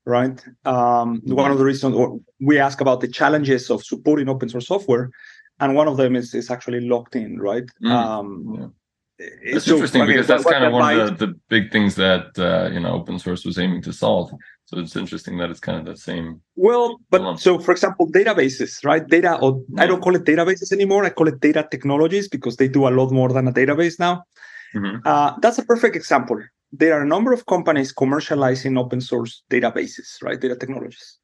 right? 0.05 0.43
Um, 0.65 1.21
one 1.25 1.51
of 1.51 1.57
the 1.57 1.65
reasons 1.65 2.21
we 2.39 2.59
ask 2.59 2.81
about 2.81 3.01
the 3.01 3.07
challenges 3.07 3.69
of 3.69 3.83
supporting 3.83 4.29
open 4.29 4.49
source 4.49 4.67
software, 4.67 5.09
and 5.59 5.75
one 5.75 5.87
of 5.87 5.97
them 5.97 6.15
is 6.15 6.33
is 6.33 6.49
actually 6.49 6.81
locked 6.81 7.15
in, 7.15 7.39
right? 7.39 7.65
Mm. 7.83 7.91
Um, 7.91 8.55
yeah. 8.59 8.67
It's 9.19 9.65
so, 9.65 9.75
interesting 9.75 10.01
I 10.01 10.05
mean, 10.05 10.15
because 10.15 10.27
that's 10.27 10.43
kind 10.43 10.65
of 10.65 10.73
one 10.73 10.99
of 10.99 11.19
the, 11.19 11.27
the 11.27 11.33
big 11.47 11.71
things 11.71 11.95
that 11.95 12.37
uh, 12.37 12.69
you 12.73 12.79
know 12.79 12.93
open 12.93 13.19
source 13.19 13.45
was 13.45 13.57
aiming 13.59 13.81
to 13.83 13.93
solve. 13.93 14.31
So 14.65 14.79
it's 14.79 14.95
interesting 14.95 15.37
that 15.37 15.51
it's 15.51 15.59
kind 15.59 15.77
of 15.77 15.85
the 15.85 15.95
same. 15.95 16.41
Well, 16.55 16.97
but 17.09 17.19
dilemma. 17.19 17.37
so 17.37 17.59
for 17.59 17.71
example, 17.71 18.11
databases, 18.11 18.83
right? 18.83 19.05
Data, 19.07 19.37
or 19.39 19.63
yeah. 19.69 19.83
I 19.83 19.87
don't 19.87 20.01
call 20.01 20.15
it 20.15 20.23
databases 20.23 20.71
anymore. 20.71 21.05
I 21.05 21.11
call 21.11 21.27
it 21.27 21.39
data 21.39 21.67
technologies 21.69 22.27
because 22.27 22.57
they 22.57 22.67
do 22.67 22.87
a 22.87 22.89
lot 22.89 23.11
more 23.11 23.29
than 23.29 23.47
a 23.47 23.53
database 23.53 23.99
now. 23.99 24.23
Mm-hmm. 24.73 25.05
Uh, 25.05 25.33
that's 25.39 25.59
a 25.59 25.65
perfect 25.65 25.95
example 25.95 26.41
there 26.73 26.93
are 26.97 27.03
a 27.03 27.07
number 27.07 27.31
of 27.31 27.45
companies 27.45 27.93
commercializing 27.93 28.77
open 28.79 28.99
source 28.99 29.43
databases, 29.51 30.21
right? 30.23 30.41
Data 30.41 30.55
technologies. 30.55 31.19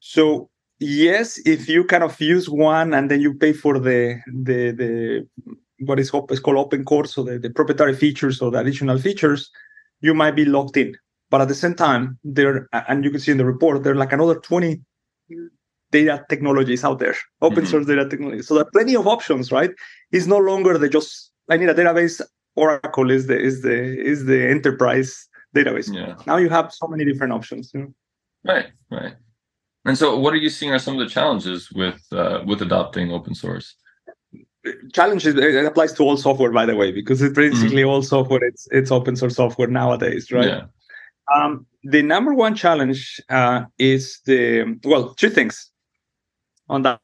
So 0.00 0.50
yes, 0.80 1.38
if 1.46 1.68
you 1.68 1.84
kind 1.84 2.02
of 2.02 2.20
use 2.20 2.50
one 2.50 2.92
and 2.92 3.08
then 3.10 3.20
you 3.20 3.34
pay 3.34 3.52
for 3.52 3.78
the 3.78 4.20
the 4.26 4.72
the 4.72 5.28
what 5.86 6.00
is 6.00 6.10
called 6.10 6.58
open 6.58 6.84
core, 6.84 7.06
so 7.06 7.22
the, 7.22 7.38
the 7.38 7.50
proprietary 7.50 7.94
features 7.94 8.42
or 8.42 8.50
the 8.50 8.58
additional 8.58 8.98
features, 8.98 9.50
you 10.00 10.12
might 10.12 10.36
be 10.36 10.44
locked 10.44 10.76
in. 10.76 10.96
But 11.30 11.40
at 11.40 11.48
the 11.48 11.54
same 11.54 11.74
time, 11.74 12.18
there 12.24 12.68
and 12.72 13.04
you 13.04 13.10
can 13.10 13.20
see 13.20 13.32
in 13.32 13.38
the 13.38 13.44
report, 13.44 13.82
there 13.84 13.92
are 13.92 13.96
like 13.96 14.12
another 14.12 14.40
20 14.40 14.80
data 15.92 16.24
technologies 16.28 16.82
out 16.82 16.98
there, 16.98 17.16
open 17.42 17.58
mm-hmm. 17.58 17.70
source 17.70 17.86
data 17.86 18.08
technologies. 18.08 18.48
So 18.48 18.54
there 18.54 18.64
are 18.64 18.70
plenty 18.72 18.96
of 18.96 19.06
options, 19.06 19.52
right? 19.52 19.70
It's 20.10 20.26
no 20.26 20.38
longer 20.38 20.76
the 20.78 20.88
just 20.88 21.30
I 21.48 21.56
need 21.56 21.68
a 21.68 21.74
database. 21.74 22.20
Oracle 22.56 23.10
is 23.10 23.26
the 23.26 23.38
is 23.38 23.62
the 23.62 23.76
is 24.00 24.26
the 24.26 24.48
enterprise 24.48 25.28
database. 25.54 25.92
Yeah. 25.92 26.14
Now 26.26 26.36
you 26.36 26.48
have 26.48 26.72
so 26.72 26.86
many 26.86 27.04
different 27.04 27.32
options. 27.32 27.72
You 27.74 27.80
know? 27.80 27.94
Right, 28.44 28.66
right. 28.90 29.14
And 29.84 29.98
so, 29.98 30.18
what 30.18 30.32
are 30.32 30.38
you 30.38 30.48
seeing 30.48 30.72
are 30.72 30.78
some 30.78 30.98
of 30.98 31.00
the 31.00 31.12
challenges 31.12 31.70
with 31.72 32.02
uh, 32.12 32.42
with 32.46 32.62
adopting 32.62 33.12
open 33.12 33.34
source? 33.34 33.74
Challenges 34.92 35.34
it 35.34 35.64
applies 35.66 35.92
to 35.94 36.02
all 36.04 36.16
software, 36.16 36.50
by 36.50 36.64
the 36.64 36.74
way, 36.74 36.90
because 36.90 37.20
it's 37.20 37.34
basically 37.34 37.82
mm-hmm. 37.82 37.90
all 37.90 38.02
software. 38.02 38.42
It's 38.42 38.66
it's 38.70 38.90
open 38.90 39.14
source 39.16 39.36
software 39.36 39.68
nowadays, 39.68 40.32
right? 40.32 40.48
Yeah. 40.48 40.64
Um, 41.34 41.66
the 41.82 42.02
number 42.02 42.32
one 42.32 42.54
challenge 42.54 43.20
uh, 43.28 43.64
is 43.78 44.20
the 44.24 44.78
well, 44.84 45.14
two 45.14 45.28
things 45.28 45.70
on 46.68 46.82
that. 46.82 47.00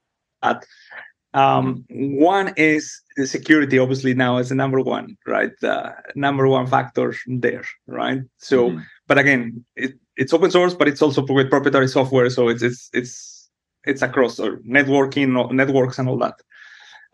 Um, 1.32 1.84
one 1.90 2.52
is 2.56 3.00
the 3.16 3.26
security, 3.26 3.78
obviously, 3.78 4.14
now 4.14 4.38
is 4.38 4.48
the 4.48 4.54
number 4.54 4.80
one, 4.80 5.16
right? 5.26 5.52
Uh, 5.62 5.92
number 6.14 6.48
one 6.48 6.66
factor 6.66 7.14
there, 7.26 7.64
right? 7.86 8.22
So, 8.38 8.70
mm-hmm. 8.70 8.80
but 9.06 9.18
again, 9.18 9.64
it, 9.76 9.94
it's 10.16 10.32
open 10.32 10.50
source, 10.50 10.74
but 10.74 10.88
it's 10.88 11.02
also 11.02 11.24
with 11.24 11.50
proprietary 11.50 11.88
software, 11.88 12.30
so 12.30 12.48
it's 12.48 12.62
it's 12.62 12.90
it's 12.92 13.48
it's 13.84 14.02
across 14.02 14.40
or 14.40 14.58
networking, 14.58 15.52
networks, 15.52 15.98
and 15.98 16.08
all 16.08 16.18
that 16.18 16.34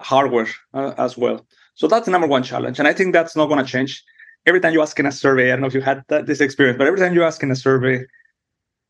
hardware 0.00 0.48
uh, 0.72 0.94
as 0.96 1.16
well. 1.18 1.46
So 1.74 1.86
that's 1.86 2.06
the 2.06 2.10
number 2.10 2.26
one 2.26 2.42
challenge, 2.42 2.78
and 2.78 2.88
I 2.88 2.94
think 2.94 3.12
that's 3.12 3.36
not 3.36 3.46
going 3.46 3.64
to 3.64 3.70
change. 3.70 4.02
Every 4.46 4.60
time 4.60 4.72
you 4.72 4.80
ask 4.80 4.98
in 4.98 5.06
a 5.06 5.12
survey, 5.12 5.48
I 5.48 5.50
don't 5.50 5.62
know 5.62 5.66
if 5.66 5.74
you 5.74 5.80
had 5.82 6.02
that, 6.08 6.26
this 6.26 6.40
experience, 6.40 6.78
but 6.78 6.86
every 6.86 7.00
time 7.00 7.14
you 7.14 7.24
ask 7.24 7.42
in 7.42 7.50
a 7.50 7.56
survey 7.56 8.06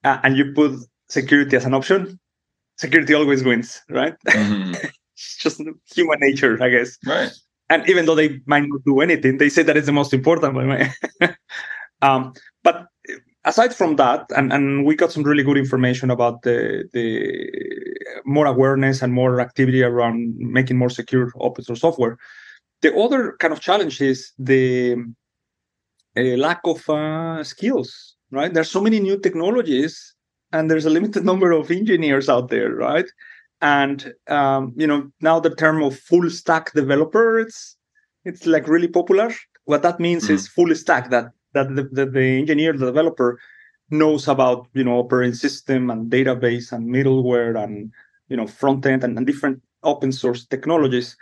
uh, 0.05 0.19
and 0.23 0.37
you 0.37 0.53
put 0.53 0.79
security 1.09 1.57
as 1.57 1.65
an 1.65 1.75
option, 1.75 2.21
security 2.77 3.15
always 3.15 3.43
wins, 3.43 3.83
right? 3.89 4.15
Mm-hmm. 4.29 4.87
it's 5.17 5.37
just 5.39 5.63
human 5.95 6.21
nature, 6.21 6.63
I 6.63 6.69
guess. 6.69 6.99
Right. 7.07 7.31
And 7.69 7.89
even 7.89 8.07
though 8.07 8.15
they 8.15 8.41
might 8.47 8.65
not 8.67 8.85
do 8.85 9.01
anything, 9.01 9.39
they 9.39 9.49
say 9.49 9.63
that 9.63 9.77
it's 9.77 9.87
the 9.87 9.93
most 9.93 10.13
important. 10.13 10.57
um, 12.03 12.33
but 12.63 12.87
aside 13.45 13.75
from 13.75 13.97
that, 13.97 14.27
and, 14.37 14.53
and 14.53 14.85
we 14.85 14.95
got 14.95 15.11
some 15.11 15.23
really 15.23 15.43
good 15.43 15.57
information 15.57 16.11
about 16.11 16.43
the 16.43 16.85
the 16.93 17.09
more 18.25 18.47
awareness 18.47 19.03
and 19.03 19.13
more 19.13 19.41
activity 19.41 19.83
around 19.83 20.35
making 20.37 20.77
more 20.77 20.91
secure 20.91 21.33
open 21.41 21.65
source 21.65 21.81
software. 21.81 22.19
The 22.83 22.95
other 22.95 23.37
kind 23.41 23.53
of 23.53 23.61
challenge 23.61 24.01
is 24.01 24.33
the 24.39 24.97
uh, 26.17 26.37
lack 26.37 26.61
of 26.65 26.89
uh, 26.89 27.43
skills. 27.43 28.15
Right, 28.31 28.53
there's 28.53 28.71
so 28.71 28.81
many 28.81 29.01
new 29.01 29.19
technologies, 29.19 30.15
and 30.53 30.71
there's 30.71 30.85
a 30.87 30.91
limited 30.91 31.25
number 31.31 31.53
of 31.53 31.71
engineers 31.71 32.29
out 32.29 32.51
there. 32.51 32.75
Right, 32.75 33.07
and 33.61 34.13
um, 34.29 34.73
you 34.77 34.87
know 34.87 35.11
now 35.21 35.41
the 35.41 35.55
term 35.55 35.83
of 35.83 35.99
full 35.99 36.29
stack 36.31 36.73
developer 36.73 37.39
it's 37.39 37.77
it's 38.25 38.47
like 38.47 38.69
really 38.69 38.89
popular. 38.89 39.33
What 39.65 39.83
that 39.83 40.01
means 40.01 40.25
mm-hmm. 40.25 40.35
is 40.35 40.49
full 40.49 40.75
stack 40.75 41.11
that 41.11 41.33
that 41.55 41.75
the, 41.75 41.85
the, 41.85 42.07
the 42.07 42.39
engineer, 42.39 42.73
the 42.73 42.87
developer 42.87 43.41
knows 43.91 44.29
about, 44.29 44.67
you 44.75 44.85
know, 44.85 44.99
operating 44.99 45.35
system 45.35 45.91
and 45.91 46.11
database 46.11 46.73
and 46.73 46.89
middleware 46.89 47.63
and, 47.63 47.91
you 48.29 48.37
know, 48.37 48.47
front 48.47 48.85
end 48.85 49.05
and, 49.05 49.17
and 49.17 49.27
different 49.27 49.63
open 49.83 50.13
source 50.13 50.45
technologies. 50.45 51.17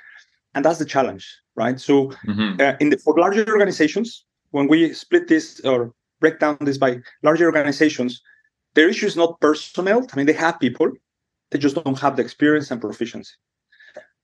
And 0.55 0.65
that's 0.65 0.79
the 0.79 0.85
challenge, 0.85 1.27
right? 1.57 1.79
So 1.79 2.09
mm-hmm. 2.27 2.61
uh, 2.61 2.75
in 2.81 2.91
the, 2.91 2.97
for 2.97 3.19
larger 3.19 3.47
organizations, 3.49 4.25
when 4.51 4.67
we 4.67 4.93
split 4.93 5.29
this 5.29 5.61
or 5.61 5.93
break 6.21 6.39
down 6.39 6.57
this 6.61 6.79
by 6.79 7.01
larger 7.23 7.47
organizations, 7.47 8.23
their 8.75 8.89
issue 8.89 9.07
is 9.07 9.17
not 9.17 9.41
personnel. 9.41 10.07
I 10.13 10.17
mean, 10.17 10.27
they 10.27 10.33
have 10.33 10.59
people, 10.59 10.91
they 11.55 11.61
just 11.61 11.77
don't 11.77 11.99
have 12.01 12.17
the 12.17 12.23
experience 12.23 12.73
and 12.73 12.81
proficiency. 12.81 13.33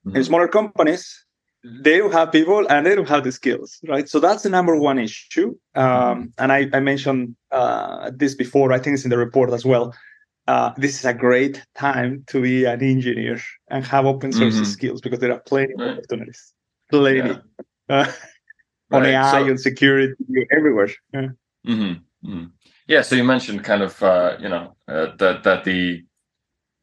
Mm-hmm. 0.05 0.17
In 0.17 0.25
smaller 0.25 0.49
companies, 0.49 1.25
they 1.63 1.99
don't 1.99 2.13
have 2.13 2.33
people 2.33 2.67
and 2.69 2.85
they 2.85 2.97
don't 2.97 3.09
have 3.09 3.23
the 3.23 3.33
skills 3.33 3.79
right 3.87 4.09
so 4.09 4.19
that's 4.19 4.45
the 4.45 4.49
number 4.49 4.77
one 4.77 4.99
issue 4.99 5.55
um, 5.75 6.33
and 6.39 6.53
I, 6.53 6.71
I 6.73 6.81
mentioned 6.81 7.37
uh, 7.53 8.11
this 8.15 8.35
before 8.35 8.73
i 8.73 8.79
think 8.79 8.95
it's 8.95 9.05
in 9.05 9.11
the 9.11 9.19
report 9.19 9.51
as 9.51 9.63
well 9.65 9.95
uh, 10.47 10.73
this 10.79 10.99
is 10.99 11.05
a 11.05 11.13
great 11.13 11.63
time 11.75 12.25
to 12.29 12.41
be 12.41 12.65
an 12.65 12.83
engineer 12.83 13.41
and 13.69 13.85
have 13.85 14.07
open 14.07 14.33
source 14.33 14.55
mm-hmm. 14.55 14.65
skills 14.65 15.03
because 15.03 15.19
there 15.19 15.33
are 15.33 15.41
plenty 15.41 15.75
of 15.75 15.81
opportunities 15.83 16.55
plenty 16.91 17.19
yeah. 17.29 17.37
uh, 17.91 18.11
on 18.91 19.03
right. 19.03 19.11
ai 19.11 19.47
so, 19.47 19.57
security 19.57 20.15
everywhere 20.57 20.89
yeah. 21.13 21.29
Mm-hmm. 21.67 22.31
Mm-hmm. 22.31 22.45
yeah 22.87 23.03
so 23.03 23.17
you 23.17 23.25
mentioned 23.25 23.65
kind 23.65 23.83
of 23.83 24.03
uh, 24.03 24.39
you 24.41 24.49
know 24.49 24.77
uh, 24.89 25.15
that 25.19 25.43
that 25.45 25.65
the 25.65 26.05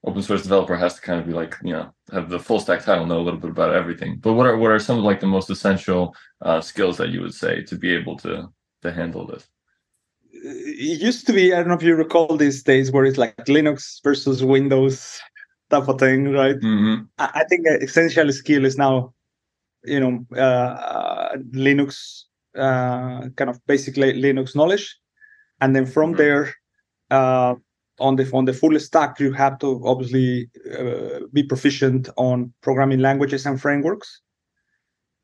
open 0.08 0.24
source 0.24 0.42
developer 0.42 0.76
has 0.76 0.96
to 0.96 1.02
kind 1.02 1.20
of 1.20 1.28
be 1.28 1.34
like 1.34 1.56
you 1.62 1.74
know 1.74 1.94
have 2.14 2.30
the 2.30 2.40
full 2.40 2.60
stack 2.62 2.84
title 2.84 3.06
know 3.06 3.20
a 3.20 3.26
little 3.28 3.40
bit 3.40 3.52
about 3.52 3.76
everything 3.76 4.18
but 4.22 4.34
what 4.34 4.48
are 4.48 4.58
what 4.58 4.72
are 4.72 4.80
some 4.80 4.98
of 4.98 5.04
like 5.04 5.20
the 5.20 5.28
most 5.28 5.50
essential 5.50 6.16
uh, 6.42 6.62
skills 6.62 6.98
that 6.98 7.10
you 7.10 7.22
would 7.22 7.34
say 7.34 7.62
to 7.62 7.76
be 7.76 7.94
able 7.94 8.16
to 8.18 8.48
to 8.82 8.92
handle 8.92 9.28
this 9.28 9.48
it 10.32 11.02
used 11.02 11.28
to 11.28 11.34
be 11.34 11.54
i 11.54 11.58
don't 11.58 11.68
know 11.68 11.74
if 11.74 11.84
you 11.84 11.96
recall 11.96 12.38
these 12.38 12.64
days 12.64 12.92
where 12.92 13.04
it's 13.06 13.18
like 13.18 13.36
linux 13.48 14.02
versus 14.02 14.44
windows 14.44 15.20
type 15.70 15.90
of 15.90 16.00
thing 16.00 16.32
right 16.32 16.56
mm-hmm. 16.56 17.04
I, 17.18 17.42
I, 17.42 17.44
think 17.44 17.68
essential 17.68 18.32
skill 18.32 18.64
is 18.64 18.78
now 18.78 19.14
you 19.84 20.00
know 20.00 20.26
uh, 20.38 21.36
linux 21.52 22.24
uh, 22.56 23.28
kind 23.36 23.50
of 23.50 23.60
basically 23.66 24.14
linux 24.14 24.56
knowledge 24.56 24.98
and 25.60 25.76
then 25.76 25.86
from 25.86 26.12
mm-hmm. 26.12 26.20
there 26.20 26.56
uh, 27.12 27.56
on 28.00 28.16
the 28.16 28.30
on 28.34 28.46
the 28.46 28.54
full 28.54 28.80
stack, 28.80 29.20
you 29.20 29.32
have 29.34 29.58
to 29.60 29.82
obviously 29.86 30.50
uh, 30.78 31.20
be 31.34 31.44
proficient 31.44 32.10
on 32.18 32.54
programming 32.62 33.00
languages 33.00 33.46
and 33.46 33.60
frameworks, 33.60 34.22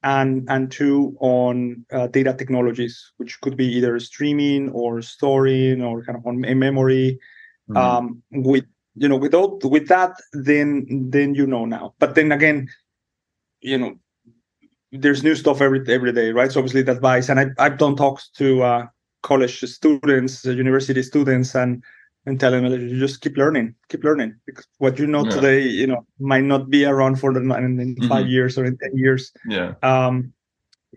and 0.03 0.47
and 0.49 0.71
two 0.71 1.15
on 1.19 1.85
uh, 1.91 2.07
data 2.07 2.33
technologies, 2.33 3.11
which 3.17 3.39
could 3.41 3.55
be 3.55 3.67
either 3.67 3.99
streaming 3.99 4.69
or 4.69 5.01
storing 5.01 5.81
or 5.81 6.03
kind 6.03 6.17
of 6.17 6.25
on 6.25 6.39
memory. 6.39 7.19
Mm-hmm. 7.69 7.77
Um, 7.77 8.23
with 8.31 8.65
you 8.95 9.07
know, 9.07 9.17
without 9.17 9.63
with 9.63 9.87
that, 9.87 10.13
then 10.33 10.85
then 11.09 11.33
you 11.35 11.47
know 11.47 11.65
now. 11.65 11.93
But 11.99 12.15
then 12.15 12.31
again, 12.31 12.67
you 13.61 13.77
know, 13.77 13.95
there's 14.91 15.23
new 15.23 15.35
stuff 15.35 15.61
every 15.61 15.83
every 15.87 16.11
day, 16.11 16.31
right? 16.31 16.51
So 16.51 16.59
obviously 16.59 16.83
that 16.83 16.97
advice, 16.97 17.29
and 17.29 17.39
I 17.39 17.47
I've 17.57 17.77
done 17.77 17.95
talks 17.95 18.29
to 18.35 18.63
uh, 18.63 18.87
college 19.23 19.59
students, 19.61 20.45
university 20.45 21.01
students, 21.01 21.55
and 21.55 21.83
and 22.25 22.39
tell 22.39 22.51
them 22.51 22.65
you 22.65 22.99
just 22.99 23.21
keep 23.21 23.37
learning, 23.37 23.75
keep 23.89 24.03
learning. 24.03 24.35
Because 24.45 24.67
what 24.77 24.97
you 24.99 25.07
know 25.07 25.25
yeah. 25.25 25.31
today, 25.31 25.61
you 25.61 25.87
know, 25.87 26.05
might 26.19 26.43
not 26.43 26.69
be 26.69 26.85
around 26.85 27.19
for 27.19 27.33
the 27.33 27.39
in, 27.39 27.79
in 27.79 27.95
mm-hmm. 27.95 28.07
five 28.07 28.27
years 28.27 28.57
or 28.57 28.65
in 28.65 28.77
ten 28.77 28.91
years. 28.95 29.31
Yeah. 29.47 29.73
Um, 29.83 30.33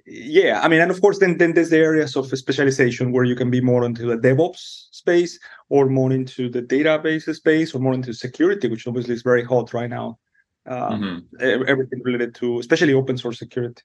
yeah, 0.04 0.60
I 0.62 0.68
mean, 0.68 0.80
and 0.80 0.90
of 0.90 1.00
course, 1.00 1.18
then 1.18 1.38
then 1.38 1.54
there's 1.54 1.70
the 1.70 1.78
areas 1.78 2.16
of 2.16 2.26
specialization 2.26 3.12
where 3.12 3.24
you 3.24 3.34
can 3.34 3.50
be 3.50 3.60
more 3.60 3.84
into 3.84 4.06
the 4.06 4.16
DevOps 4.16 4.88
space, 4.92 5.38
or 5.68 5.88
more 5.88 6.12
into 6.12 6.48
the 6.48 6.62
database 6.62 7.34
space, 7.34 7.74
or 7.74 7.80
more 7.80 7.94
into 7.94 8.12
security, 8.12 8.68
which 8.68 8.86
obviously 8.86 9.14
is 9.14 9.22
very 9.22 9.42
hot 9.42 9.72
right 9.72 9.90
now. 9.90 10.18
Um, 10.66 11.24
mm-hmm. 11.40 11.62
Everything 11.66 12.02
related 12.04 12.34
to, 12.36 12.58
especially 12.58 12.94
open 12.94 13.16
source 13.16 13.38
security. 13.38 13.82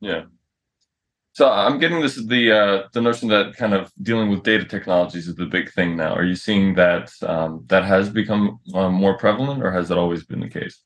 Yeah. 0.00 0.24
So 1.38 1.48
I'm 1.48 1.78
getting 1.78 2.00
this 2.00 2.16
the 2.16 2.50
uh, 2.50 2.88
the 2.92 3.00
notion 3.00 3.28
that 3.28 3.54
kind 3.56 3.72
of 3.72 3.92
dealing 4.02 4.28
with 4.28 4.42
data 4.42 4.64
technologies 4.64 5.28
is 5.28 5.36
the 5.36 5.46
big 5.46 5.70
thing 5.72 5.96
now. 5.96 6.12
Are 6.12 6.24
you 6.24 6.34
seeing 6.34 6.74
that 6.74 7.12
um, 7.22 7.64
that 7.68 7.84
has 7.84 8.10
become 8.10 8.58
um, 8.74 8.94
more 8.94 9.16
prevalent, 9.16 9.62
or 9.62 9.70
has 9.70 9.86
that 9.88 9.98
always 9.98 10.24
been 10.24 10.40
the 10.40 10.48
case? 10.48 10.82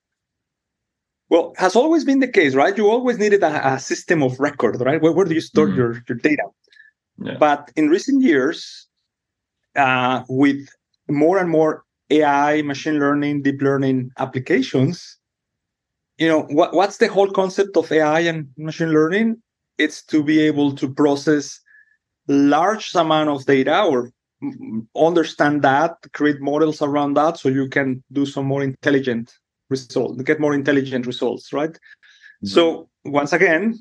Well, 1.31 1.55
has 1.57 1.75
always 1.75 2.05
been 2.05 2.21
the 2.21 2.29
case, 2.29 2.55
right? 2.55 2.77
You 2.77 2.91
always 2.91 3.17
needed 3.17 3.43
a, 3.43 3.53
a 3.77 3.79
system 3.79 4.23
of 4.23 4.39
record, 4.39 4.79
right? 4.83 5.01
Where, 5.01 5.13
where 5.13 5.25
do 5.25 5.33
you 5.33 5.41
store 5.41 5.69
mm-hmm. 5.69 5.79
your 5.79 6.03
your 6.07 6.19
data? 6.19 6.45
Yeah. 7.17 7.39
But 7.39 7.73
in 7.75 7.89
recent 7.89 8.23
years, 8.23 8.89
uh, 9.75 10.23
with 10.29 10.69
more 11.09 11.39
and 11.39 11.49
more 11.49 11.85
AI, 12.11 12.61
machine 12.61 12.99
learning, 12.99 13.41
deep 13.41 13.63
learning 13.63 14.11
applications, 14.19 15.17
you 16.19 16.29
know 16.29 16.43
what, 16.59 16.75
what's 16.75 16.99
the 16.99 17.09
whole 17.09 17.31
concept 17.31 17.75
of 17.79 17.91
AI 17.91 18.21
and 18.21 18.49
machine 18.59 18.93
learning? 18.93 19.41
It's 19.83 20.03
to 20.13 20.23
be 20.23 20.41
able 20.41 20.75
to 20.81 20.87
process 20.93 21.61
large 22.29 22.95
amount 22.95 23.29
of 23.29 23.45
data 23.47 23.85
or 23.85 24.11
understand 24.97 25.63
that 25.63 25.93
create 26.13 26.41
models 26.41 26.83
around 26.83 27.15
that 27.15 27.39
so 27.39 27.49
you 27.49 27.69
can 27.69 28.03
do 28.13 28.25
some 28.27 28.47
more 28.47 28.63
intelligent 28.63 29.33
results 29.71 30.21
get 30.23 30.41
more 30.41 30.55
intelligent 30.55 31.07
results 31.07 31.53
right 31.53 31.75
mm-hmm. 31.75 32.49
so 32.49 32.89
once 33.05 33.33
again 33.33 33.79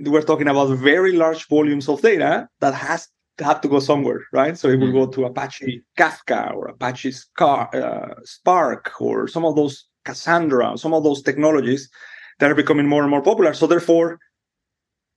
we're 0.00 0.22
talking 0.22 0.48
about 0.48 0.76
very 0.78 1.12
large 1.12 1.46
volumes 1.48 1.88
of 1.88 2.00
data 2.00 2.48
that 2.60 2.74
has 2.74 3.08
to 3.38 3.44
have 3.44 3.60
to 3.60 3.68
go 3.68 3.78
somewhere, 3.78 4.20
right? 4.32 4.56
So 4.56 4.68
it 4.68 4.76
will 4.76 4.92
go 4.92 5.06
mm-hmm. 5.06 5.22
to 5.22 5.26
Apache 5.26 5.82
Kafka 5.98 6.54
or 6.54 6.68
Apache 6.68 7.12
Scar, 7.12 7.68
uh, 7.74 8.14
Spark 8.24 8.90
or 9.00 9.28
some 9.28 9.44
of 9.44 9.56
those 9.56 9.86
Cassandra, 10.04 10.76
some 10.76 10.94
of 10.94 11.04
those 11.04 11.22
technologies 11.22 11.88
that 12.38 12.50
are 12.50 12.54
becoming 12.54 12.86
more 12.86 13.02
and 13.02 13.10
more 13.10 13.22
popular. 13.22 13.54
So 13.54 13.66
therefore, 13.66 14.18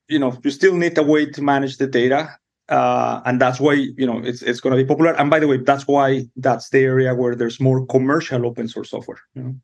you 0.08 0.18
know, 0.18 0.36
you 0.42 0.50
still 0.50 0.74
need 0.74 0.96
a 0.98 1.02
way 1.02 1.26
to 1.26 1.42
manage 1.42 1.78
the 1.78 1.86
data. 1.86 2.30
Uh, 2.68 3.22
and 3.24 3.40
that's 3.40 3.60
why 3.60 3.74
you 3.74 4.04
know 4.04 4.18
it's 4.24 4.42
it's 4.42 4.60
going 4.60 4.76
to 4.76 4.82
be 4.82 4.86
popular. 4.86 5.14
And 5.14 5.30
by 5.30 5.38
the 5.38 5.46
way, 5.46 5.58
that's 5.58 5.86
why 5.86 6.26
that's 6.34 6.70
the 6.70 6.80
area 6.80 7.14
where 7.14 7.36
there's 7.36 7.60
more 7.60 7.86
commercial 7.86 8.44
open 8.44 8.66
source 8.66 8.90
software. 8.90 9.20
You 9.34 9.42
know? 9.42 9.54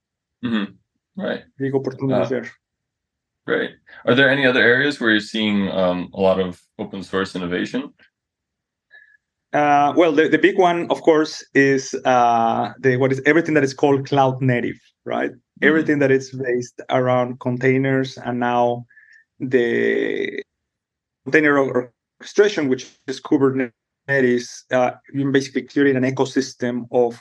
mm-hmm. 0.45 1.21
Right, 1.21 1.43
big 1.59 1.75
opportunities 1.75 2.27
uh, 2.27 2.29
there. 2.29 2.51
Great. 3.45 3.71
Are 4.07 4.15
there 4.15 4.31
any 4.31 4.47
other 4.47 4.63
areas 4.63 5.01
where 5.01 5.11
you're 5.11 5.21
seeing 5.21 5.69
um, 5.71 6.11
a 6.15 6.21
lot 6.21 6.39
of 6.39 6.63
open 6.79 7.03
source 7.03 7.35
innovation? 7.35 7.93
Uh, 9.53 9.93
well, 9.97 10.13
the, 10.13 10.29
the 10.29 10.39
big 10.39 10.59
one, 10.59 10.87
of 10.91 11.03
course, 11.03 11.45
is 11.55 11.95
uh, 12.05 12.73
the 12.79 12.97
what 12.97 13.13
is 13.13 13.21
everything 13.27 13.55
that 13.55 13.65
is 13.65 13.75
called 13.75 14.07
cloud 14.07 14.41
native, 14.41 14.79
right? 15.05 15.33
Mm-hmm. 15.33 15.67
Everything 15.69 15.99
that 15.99 16.13
is 16.13 16.31
based 16.31 16.81
around 16.89 17.41
containers, 17.41 18.17
and 18.17 18.39
now 18.39 18.87
the 19.43 20.43
container 21.25 21.59
orchestration, 22.21 22.69
which 22.69 22.89
is 23.07 23.21
Kubernetes, 23.21 24.63
uh, 24.71 24.93
basically 25.31 25.63
creating 25.63 25.97
an 25.97 26.05
ecosystem 26.05 26.87
of 26.91 27.21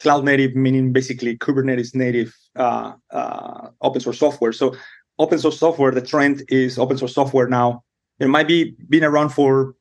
cloud 0.00 0.24
native, 0.24 0.54
meaning 0.54 0.92
basically 0.92 1.36
Kubernetes 1.36 1.94
native 1.94 2.34
uh, 2.56 2.92
uh, 3.10 3.68
open 3.80 4.00
source 4.00 4.18
software. 4.18 4.52
So, 4.52 4.76
open 5.18 5.38
source 5.38 5.58
software, 5.58 5.90
the 5.90 6.02
trend 6.02 6.42
is 6.48 6.78
open 6.78 6.98
source 6.98 7.14
software 7.14 7.48
now. 7.48 7.82
It 8.18 8.28
might 8.28 8.48
be 8.48 8.76
been 8.88 9.04
around 9.04 9.30
for 9.30 9.74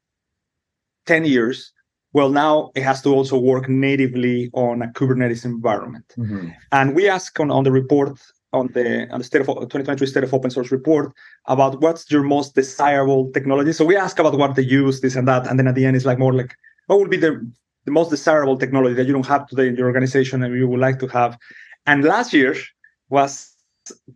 10 1.06 1.26
years, 1.26 1.74
well, 2.14 2.30
now 2.30 2.72
it 2.76 2.84
has 2.84 3.02
to 3.02 3.10
also 3.10 3.38
work 3.38 3.68
natively 3.68 4.52
on 4.54 4.84
a 4.84 4.88
Kubernetes 4.88 5.46
environment. 5.46 6.06
Mm-hmm. 6.18 6.50
And 6.72 6.96
we 6.96 7.10
ask 7.10 7.38
on, 7.40 7.50
on 7.50 7.64
the 7.64 7.72
report 7.72 8.20
on 8.54 8.68
the 8.74 9.10
on 9.12 9.20
the 9.20 9.24
state 9.24 9.42
of 9.42 9.48
2023 9.48 10.08
state 10.08 10.24
of 10.24 10.34
open 10.34 10.52
source 10.52 10.72
report 10.72 11.14
about 11.48 11.82
what's 11.82 12.10
your 12.12 12.24
most 12.24 12.56
desirable 12.56 13.32
technology. 13.32 13.74
So 13.74 13.86
we 13.86 13.98
ask 13.98 14.20
about 14.20 14.38
what 14.38 14.56
they 14.56 14.62
use, 14.62 15.02
this 15.02 15.16
and 15.16 15.28
that, 15.28 15.48
and 15.48 15.60
then 15.60 15.68
at 15.68 15.76
the 15.76 15.86
end 15.86 15.96
it's 15.96 16.06
like 16.06 16.20
more 16.20 16.34
like 16.34 16.56
what 16.88 17.00
would 17.00 17.10
be 17.10 17.18
the 17.18 17.52
the 17.86 17.92
most 17.92 18.10
desirable 18.10 18.58
technology 18.58 18.96
that 18.96 19.08
you 19.08 19.14
don't 19.14 19.28
have 19.28 19.48
today 19.48 19.68
in 19.68 19.76
your 19.76 19.88
organization 19.88 20.42
and 20.44 20.56
you 20.56 20.68
would 20.68 20.80
like 20.80 21.00
to 21.00 21.08
have. 21.08 21.38
And 21.86 22.04
last 22.04 22.32
year 22.32 22.56
was 23.10 23.54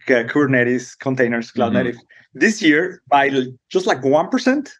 Kubernetes 0.08 0.98
containers, 0.98 1.52
cloud 1.52 1.74
mm-hmm. 1.74 1.84
native. 1.84 1.98
This 2.34 2.62
year, 2.62 3.02
by 3.08 3.30
just 3.70 3.88
like 3.88 4.04
one 4.04 4.30
percent, 4.30 4.72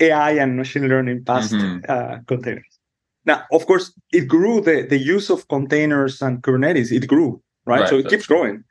AI 0.00 0.32
and 0.32 0.56
machine 0.56 0.88
learning 0.88 1.24
passed 1.24 1.52
mm-hmm. 1.52 1.78
uh, 1.88 2.18
containers. 2.26 2.80
Now, 3.26 3.44
of 3.52 3.66
course, 3.66 3.92
it 4.12 4.26
grew 4.26 4.60
the, 4.60 4.86
the 4.88 4.98
use 4.98 5.30
of 5.30 5.46
containers 5.48 6.22
and 6.22 6.42
Kubernetes. 6.42 6.90
It 6.90 7.06
grew, 7.06 7.42
right? 7.66 7.80
right 7.80 7.88
so 7.88 7.98
it 7.98 8.08
keeps 8.08 8.26
growing, 8.26 8.64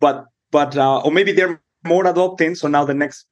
but 0.00 0.24
but 0.50 0.76
uh, 0.76 1.00
or 1.00 1.10
maybe 1.10 1.32
they're 1.32 1.60
more 1.84 2.06
adopting. 2.06 2.54
So 2.54 2.68
now 2.68 2.84
the 2.84 2.94
next 2.94 3.26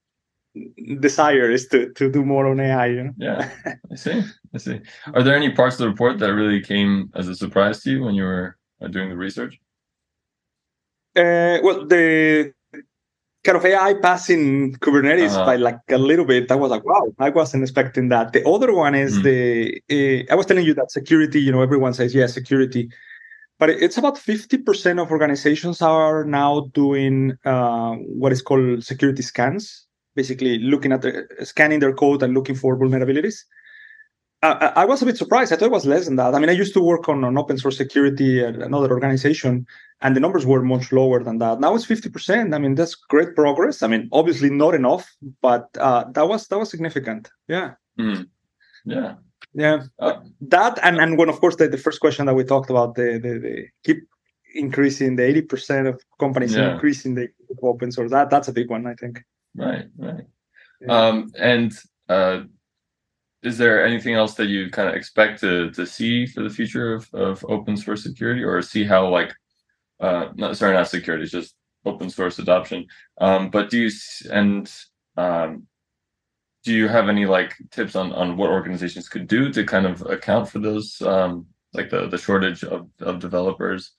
desire 1.00 1.50
is 1.50 1.66
to 1.68 1.92
to 1.94 2.10
do 2.10 2.24
more 2.24 2.46
on 2.46 2.60
AI. 2.60 2.86
You 2.86 3.04
know? 3.04 3.14
Yeah, 3.16 3.50
I 3.92 3.94
see. 3.94 4.22
I 4.54 4.58
see. 4.58 4.80
Are 5.14 5.22
there 5.22 5.36
any 5.36 5.50
parts 5.50 5.76
of 5.76 5.80
the 5.80 5.88
report 5.88 6.18
that 6.18 6.34
really 6.34 6.60
came 6.60 7.10
as 7.14 7.28
a 7.28 7.34
surprise 7.34 7.82
to 7.82 7.90
you 7.90 8.04
when 8.04 8.14
you 8.14 8.24
were 8.24 8.56
uh, 8.80 8.88
doing 8.88 9.08
the 9.08 9.16
research? 9.16 9.58
Uh, 11.16 11.58
well, 11.62 11.86
the 11.86 12.52
kind 13.44 13.56
of 13.58 13.64
AI 13.64 13.94
passing 13.94 14.72
Kubernetes 14.76 15.32
uh-huh. 15.32 15.44
by 15.44 15.56
like 15.56 15.78
a 15.90 15.98
little 15.98 16.24
bit. 16.24 16.50
I 16.50 16.56
was 16.56 16.70
like, 16.70 16.84
wow, 16.84 17.12
I 17.18 17.30
wasn't 17.30 17.62
expecting 17.62 18.08
that. 18.08 18.32
The 18.32 18.46
other 18.48 18.72
one 18.72 18.94
is 18.94 19.18
mm. 19.18 19.22
the, 19.22 20.26
uh, 20.28 20.32
I 20.32 20.34
was 20.34 20.46
telling 20.46 20.64
you 20.64 20.74
that 20.74 20.90
security, 20.90 21.40
you 21.40 21.52
know, 21.52 21.60
everyone 21.60 21.92
says, 21.94 22.14
yeah, 22.14 22.26
security. 22.26 22.90
But 23.64 23.83
it's 23.83 23.97
about 23.97 24.16
50% 24.16 25.00
of 25.00 25.11
organizations 25.11 25.80
are 25.80 26.23
now 26.26 26.68
doing 26.74 27.33
uh, 27.46 27.94
what 27.94 28.31
is 28.31 28.42
called 28.42 28.85
security 28.85 29.22
scans, 29.22 29.87
basically 30.14 30.59
looking 30.59 30.92
at 30.92 31.00
the, 31.00 31.27
scanning 31.44 31.79
their 31.79 31.94
code 31.94 32.22
and 32.22 32.35
looking 32.35 32.57
for 32.57 32.79
vulnerabilities. 32.79 33.37
I, 34.42 34.72
I 34.77 34.85
was 34.85 35.00
a 35.00 35.07
bit 35.07 35.16
surprised. 35.16 35.50
I 35.50 35.57
thought 35.57 35.64
it 35.64 35.72
was 35.72 35.87
less 35.87 36.05
than 36.05 36.16
that. 36.16 36.35
I 36.35 36.40
mean, 36.40 36.50
I 36.50 36.53
used 36.53 36.74
to 36.74 36.83
work 36.83 37.09
on, 37.09 37.24
on 37.24 37.38
open 37.38 37.57
source 37.57 37.79
security 37.79 38.44
at 38.44 38.57
another 38.57 38.90
organization, 38.90 39.64
and 40.03 40.14
the 40.14 40.20
numbers 40.20 40.44
were 40.44 40.61
much 40.61 40.92
lower 40.92 41.24
than 41.24 41.38
that. 41.38 41.59
Now 41.59 41.74
it's 41.74 41.87
fifty 41.87 42.11
percent. 42.11 42.53
I 42.53 42.59
mean, 42.59 42.74
that's 42.74 42.94
great 42.94 43.35
progress. 43.35 43.83
I 43.83 43.87
mean, 43.87 44.11
obviously 44.12 44.50
not 44.50 44.74
enough, 44.74 45.11
but 45.40 45.70
uh, 45.81 46.05
that 46.12 46.29
was 46.29 46.48
that 46.48 46.59
was 46.59 46.68
significant. 46.68 47.31
Yeah. 47.48 47.77
Mm. 47.98 48.29
Yeah. 48.85 49.14
Yeah. 49.54 49.84
Uh, 49.98 50.14
that 50.42 50.78
and 50.82 50.98
and 50.98 51.16
when 51.16 51.28
of 51.28 51.40
course 51.40 51.56
the, 51.56 51.68
the 51.68 51.78
first 51.78 52.00
question 52.00 52.26
that 52.26 52.34
we 52.34 52.44
talked 52.44 52.70
about 52.70 52.96
the 52.96 53.18
the, 53.22 53.38
the 53.38 53.66
keep 53.84 53.98
increasing 54.54 55.16
the 55.16 55.24
eighty 55.24 55.42
percent 55.42 55.86
of 55.86 56.00
companies 56.18 56.54
yeah. 56.54 56.74
increasing 56.74 57.14
the 57.14 57.28
open 57.62 57.92
source 57.92 58.10
that 58.10 58.30
that's 58.30 58.48
a 58.48 58.52
big 58.52 58.68
one 58.68 58.86
I 58.86 58.94
think. 58.94 59.22
Right. 59.54 59.86
Right. 59.96 60.26
Yeah. 60.80 60.92
Um, 60.92 61.32
and 61.38 61.72
uh, 62.08 62.40
is 63.44 63.58
there 63.58 63.86
anything 63.86 64.14
else 64.14 64.34
that 64.34 64.46
you 64.46 64.70
kind 64.70 64.88
of 64.88 64.94
expect 64.96 65.40
to 65.40 65.70
to 65.70 65.86
see 65.86 66.26
for 66.26 66.42
the 66.42 66.50
future 66.50 66.94
of, 66.94 67.08
of 67.14 67.44
open 67.48 67.76
source 67.76 68.02
security 68.02 68.42
or 68.42 68.60
see 68.62 68.84
how 68.84 69.08
like 69.08 69.32
uh 70.00 70.28
not 70.34 70.56
sorry 70.56 70.74
not 70.74 70.88
security 70.88 71.22
it's 71.22 71.32
just 71.32 71.54
open 71.84 72.10
source 72.10 72.38
adoption 72.38 72.86
um 73.20 73.50
but 73.50 73.70
do 73.70 73.78
you 73.78 73.90
and 74.32 74.72
um 75.16 75.66
do 76.64 76.72
you 76.72 76.88
have 76.88 77.09
any 77.09 77.27
like 77.27 77.55
tips 77.70 77.94
on 77.94 78.12
on 78.12 78.37
what 78.37 78.50
organizations 78.50 79.09
could 79.09 79.27
do 79.27 79.53
to 79.53 79.64
kind 79.64 79.87
of 79.87 80.03
account 80.03 80.48
for 80.48 80.59
those 80.59 81.00
um 81.03 81.46
like 81.72 81.90
the 81.90 82.09
the 82.09 82.18
shortage 82.18 82.64
of 82.64 82.88
of 83.00 83.18
developers 83.20 83.92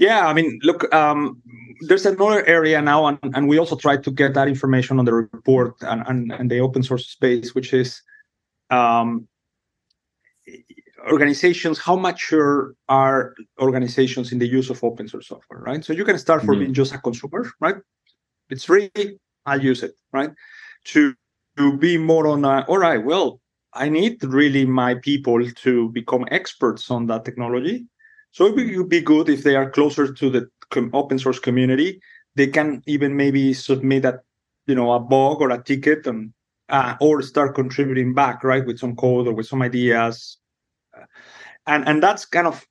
yeah, 0.00 0.26
I 0.26 0.32
mean, 0.32 0.58
look, 0.62 0.92
um, 0.94 1.42
there's 1.82 2.06
another 2.06 2.42
area 2.46 2.80
now, 2.80 3.04
and, 3.04 3.18
and 3.34 3.46
we 3.46 3.58
also 3.58 3.76
try 3.76 3.98
to 3.98 4.10
get 4.10 4.32
that 4.32 4.48
information 4.48 4.98
on 4.98 5.04
the 5.04 5.12
report 5.12 5.74
and, 5.82 6.02
and, 6.08 6.32
and 6.32 6.50
the 6.50 6.60
open 6.60 6.82
source 6.82 7.06
space, 7.06 7.54
which 7.54 7.74
is 7.74 8.00
um, 8.70 9.28
organizations, 11.06 11.78
how 11.78 11.96
mature 11.96 12.74
are 12.88 13.34
organizations 13.60 14.32
in 14.32 14.38
the 14.38 14.48
use 14.48 14.70
of 14.70 14.82
open 14.82 15.06
source 15.06 15.28
software, 15.28 15.60
right? 15.60 15.84
So 15.84 15.92
you 15.92 16.06
can 16.06 16.18
start 16.18 16.40
from 16.40 16.54
mm-hmm. 16.54 16.60
being 16.60 16.74
just 16.74 16.94
a 16.94 16.98
consumer, 16.98 17.52
right? 17.60 17.76
It's 18.48 18.64
free, 18.64 18.90
I'll 19.46 19.62
use 19.62 19.82
it, 19.82 19.92
right? 20.12 20.30
To 20.86 21.14
to 21.56 21.76
be 21.76 21.98
more 21.98 22.26
on, 22.26 22.44
a, 22.44 22.64
all 22.68 22.78
right, 22.78 23.04
well, 23.04 23.40
I 23.74 23.88
need 23.88 24.22
really 24.24 24.64
my 24.64 24.94
people 24.94 25.44
to 25.44 25.88
become 25.90 26.24
experts 26.30 26.90
on 26.90 27.06
that 27.06 27.24
technology 27.24 27.86
so 28.32 28.46
it 28.46 28.76
would 28.76 28.88
be 28.88 29.00
good 29.00 29.28
if 29.28 29.42
they 29.42 29.56
are 29.56 29.70
closer 29.70 30.12
to 30.12 30.30
the 30.30 30.48
open 30.92 31.18
source 31.18 31.38
community. 31.38 32.00
They 32.36 32.46
can 32.46 32.82
even 32.86 33.16
maybe 33.16 33.52
submit 33.54 34.04
a, 34.04 34.20
you 34.66 34.74
know, 34.74 34.92
a 34.92 35.00
bug 35.00 35.40
or 35.40 35.50
a 35.50 35.62
ticket 35.62 36.06
and 36.06 36.32
uh, 36.68 36.94
or 37.00 37.22
start 37.22 37.56
contributing 37.56 38.14
back, 38.14 38.44
right, 38.44 38.64
with 38.64 38.78
some 38.78 38.94
code 38.94 39.26
or 39.26 39.34
with 39.34 39.46
some 39.46 39.62
ideas, 39.62 40.38
and 41.66 41.86
and 41.88 42.00
that's 42.00 42.24
kind 42.24 42.46
of 42.46 42.64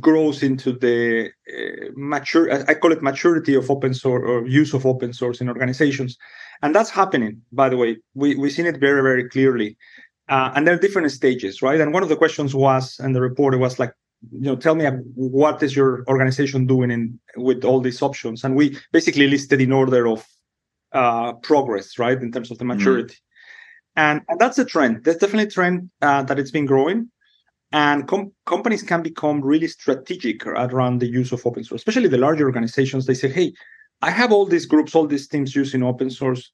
grows 0.00 0.42
into 0.42 0.72
the 0.72 1.30
uh, 1.52 1.90
mature. 1.96 2.50
I 2.68 2.74
call 2.74 2.92
it 2.92 3.02
maturity 3.02 3.54
of 3.54 3.70
open 3.70 3.94
source 3.94 4.22
or 4.26 4.46
use 4.46 4.74
of 4.74 4.86
open 4.86 5.12
source 5.12 5.40
in 5.40 5.48
organizations, 5.48 6.16
and 6.62 6.74
that's 6.74 6.90
happening. 6.90 7.42
By 7.52 7.68
the 7.68 7.76
way, 7.76 7.98
we 8.14 8.34
we've 8.34 8.52
seen 8.52 8.66
it 8.66 8.78
very 8.78 9.02
very 9.02 9.28
clearly. 9.28 9.76
Uh, 10.28 10.52
and 10.54 10.66
there 10.66 10.74
are 10.74 10.78
different 10.78 11.10
stages, 11.10 11.62
right? 11.62 11.80
And 11.80 11.94
one 11.94 12.02
of 12.02 12.10
the 12.10 12.16
questions 12.16 12.54
was, 12.54 12.98
and 12.98 13.16
the 13.16 13.20
report 13.20 13.58
was 13.58 13.78
like, 13.78 13.94
you 14.32 14.40
know 14.40 14.56
tell 14.56 14.74
me 14.74 14.84
what 15.14 15.62
is 15.62 15.76
your 15.76 16.04
organization 16.08 16.66
doing 16.66 16.90
in 16.90 17.18
with 17.36 17.64
all 17.64 17.80
these 17.80 18.02
options 18.02 18.44
and 18.44 18.56
we 18.56 18.76
basically 18.92 19.28
listed 19.28 19.60
in 19.60 19.72
order 19.72 20.08
of 20.08 20.26
uh, 20.92 21.32
progress 21.34 21.98
right 21.98 22.20
in 22.20 22.32
terms 22.32 22.50
of 22.50 22.58
the 22.58 22.64
mm-hmm. 22.64 22.78
maturity 22.78 23.14
mm-hmm. 23.14 24.00
and, 24.00 24.22
and 24.28 24.40
that's 24.40 24.58
a 24.58 24.64
trend 24.64 25.04
there's 25.04 25.18
definitely 25.18 25.46
a 25.46 25.50
trend 25.50 25.90
uh, 26.02 26.22
that 26.22 26.38
it's 26.38 26.50
been 26.50 26.66
growing 26.66 27.08
and 27.72 28.08
com- 28.08 28.32
companies 28.46 28.82
can 28.82 29.02
become 29.02 29.42
really 29.42 29.68
strategic 29.68 30.46
around 30.46 31.00
the 31.00 31.06
use 31.06 31.32
of 31.32 31.44
open 31.46 31.64
source 31.64 31.80
especially 31.80 32.08
the 32.08 32.18
larger 32.18 32.44
organizations. 32.44 33.06
They 33.06 33.14
say 33.14 33.28
hey 33.28 33.52
i 34.00 34.10
have 34.10 34.32
all 34.32 34.46
these 34.46 34.66
groups 34.66 34.94
all 34.94 35.06
these 35.06 35.28
teams 35.28 35.54
using 35.54 35.82
open 35.82 36.10
source. 36.10 36.50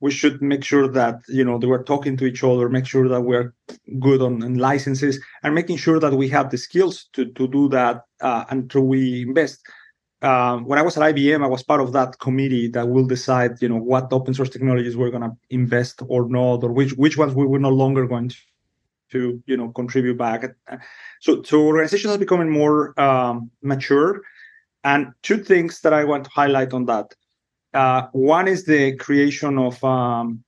We 0.00 0.10
should 0.10 0.42
make 0.42 0.62
sure 0.62 0.88
that 0.88 1.20
you 1.28 1.44
know 1.44 1.58
they 1.58 1.66
were 1.66 1.82
talking 1.82 2.16
to 2.18 2.26
each 2.26 2.42
other 2.44 2.68
make 2.68 2.86
sure 2.86 3.08
that 3.08 3.22
we're 3.22 3.54
good 4.00 4.20
on, 4.22 4.42
on 4.42 4.56
licenses 4.56 5.20
and 5.42 5.54
making 5.54 5.78
sure 5.78 6.00
that 6.00 6.12
we 6.14 6.28
have 6.28 6.50
the 6.50 6.58
skills 6.58 7.08
to, 7.14 7.26
to 7.32 7.48
do 7.48 7.68
that 7.70 8.02
uh, 8.20 8.44
until 8.50 8.82
we 8.82 9.22
invest. 9.22 9.60
Uh, 10.22 10.56
when 10.60 10.78
i 10.78 10.82
was 10.82 10.96
at 10.96 11.14
ibm 11.14 11.44
i 11.44 11.46
was 11.46 11.62
part 11.62 11.78
of 11.78 11.92
that 11.92 12.18
committee 12.18 12.68
that 12.68 12.88
will 12.88 13.04
decide 13.04 13.52
you 13.60 13.68
know 13.68 13.76
what 13.76 14.10
open 14.10 14.32
source 14.32 14.48
technologies 14.48 14.96
we're 14.96 15.10
going 15.10 15.22
to 15.22 15.36
invest 15.50 16.00
or 16.08 16.26
not 16.26 16.64
or 16.64 16.72
which 16.72 16.94
which 16.94 17.18
ones 17.18 17.34
we 17.34 17.46
were 17.46 17.58
no 17.58 17.68
longer 17.68 18.06
going 18.06 18.30
to, 18.30 18.36
to 19.10 19.42
you 19.46 19.56
know 19.56 19.68
contribute 19.70 20.18
back 20.18 20.44
so 21.20 21.42
so 21.42 21.62
organizations 21.66 22.14
are 22.14 22.18
becoming 22.18 22.50
more 22.50 22.98
um, 23.00 23.50
mature 23.62 24.20
and 24.84 25.12
two 25.22 25.38
things 25.38 25.80
that 25.80 25.92
i 25.92 26.04
want 26.04 26.24
to 26.24 26.30
highlight 26.30 26.72
on 26.72 26.84
that 26.86 27.14
uh, 27.74 28.06
one 28.12 28.48
is 28.48 28.64
the 28.64 28.96
creation 28.96 29.58
of 29.58 29.82
um, 29.84 30.42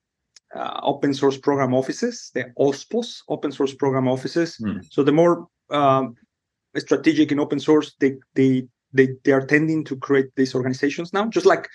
uh, 0.54 0.80
open 0.82 1.12
source 1.12 1.36
program 1.36 1.74
offices, 1.74 2.30
the 2.34 2.44
OSPOs, 2.58 3.22
open 3.28 3.52
source 3.52 3.74
program 3.74 4.08
offices. 4.08 4.56
Mm. 4.58 4.84
So 4.90 5.02
the 5.02 5.12
more 5.12 5.46
um, 5.70 6.16
strategic 6.76 7.30
in 7.30 7.38
open 7.38 7.60
source, 7.60 7.94
they 8.00 8.16
they 8.34 8.66
they 8.92 9.08
they 9.24 9.32
are 9.32 9.44
tending 9.44 9.84
to 9.84 9.96
create 9.96 10.28
these 10.36 10.54
organizations 10.54 11.12
now, 11.12 11.26
just 11.26 11.44
like 11.44 11.68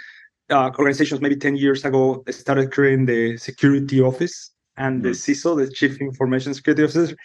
uh, 0.49 0.71
organizations 0.79 1.21
maybe 1.21 1.35
10 1.35 1.55
years 1.55 1.85
ago 1.85 2.23
started 2.29 2.71
creating 2.71 3.05
the 3.05 3.37
security 3.37 4.01
office 4.01 4.51
and 4.77 4.99
mm. 4.99 5.03
the 5.03 5.09
CISO, 5.09 5.57
the 5.57 5.71
Chief 5.71 5.99
Information 6.01 6.53
Security 6.53 6.83
Officer. 6.83 7.15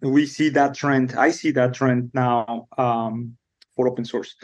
We 0.00 0.26
see 0.26 0.48
that 0.50 0.74
trend. 0.74 1.14
I 1.16 1.30
see 1.30 1.50
that 1.52 1.74
trend 1.74 2.10
now 2.14 2.68
um, 2.78 3.36
for 3.74 3.88
open 3.88 4.04
source. 4.04 4.34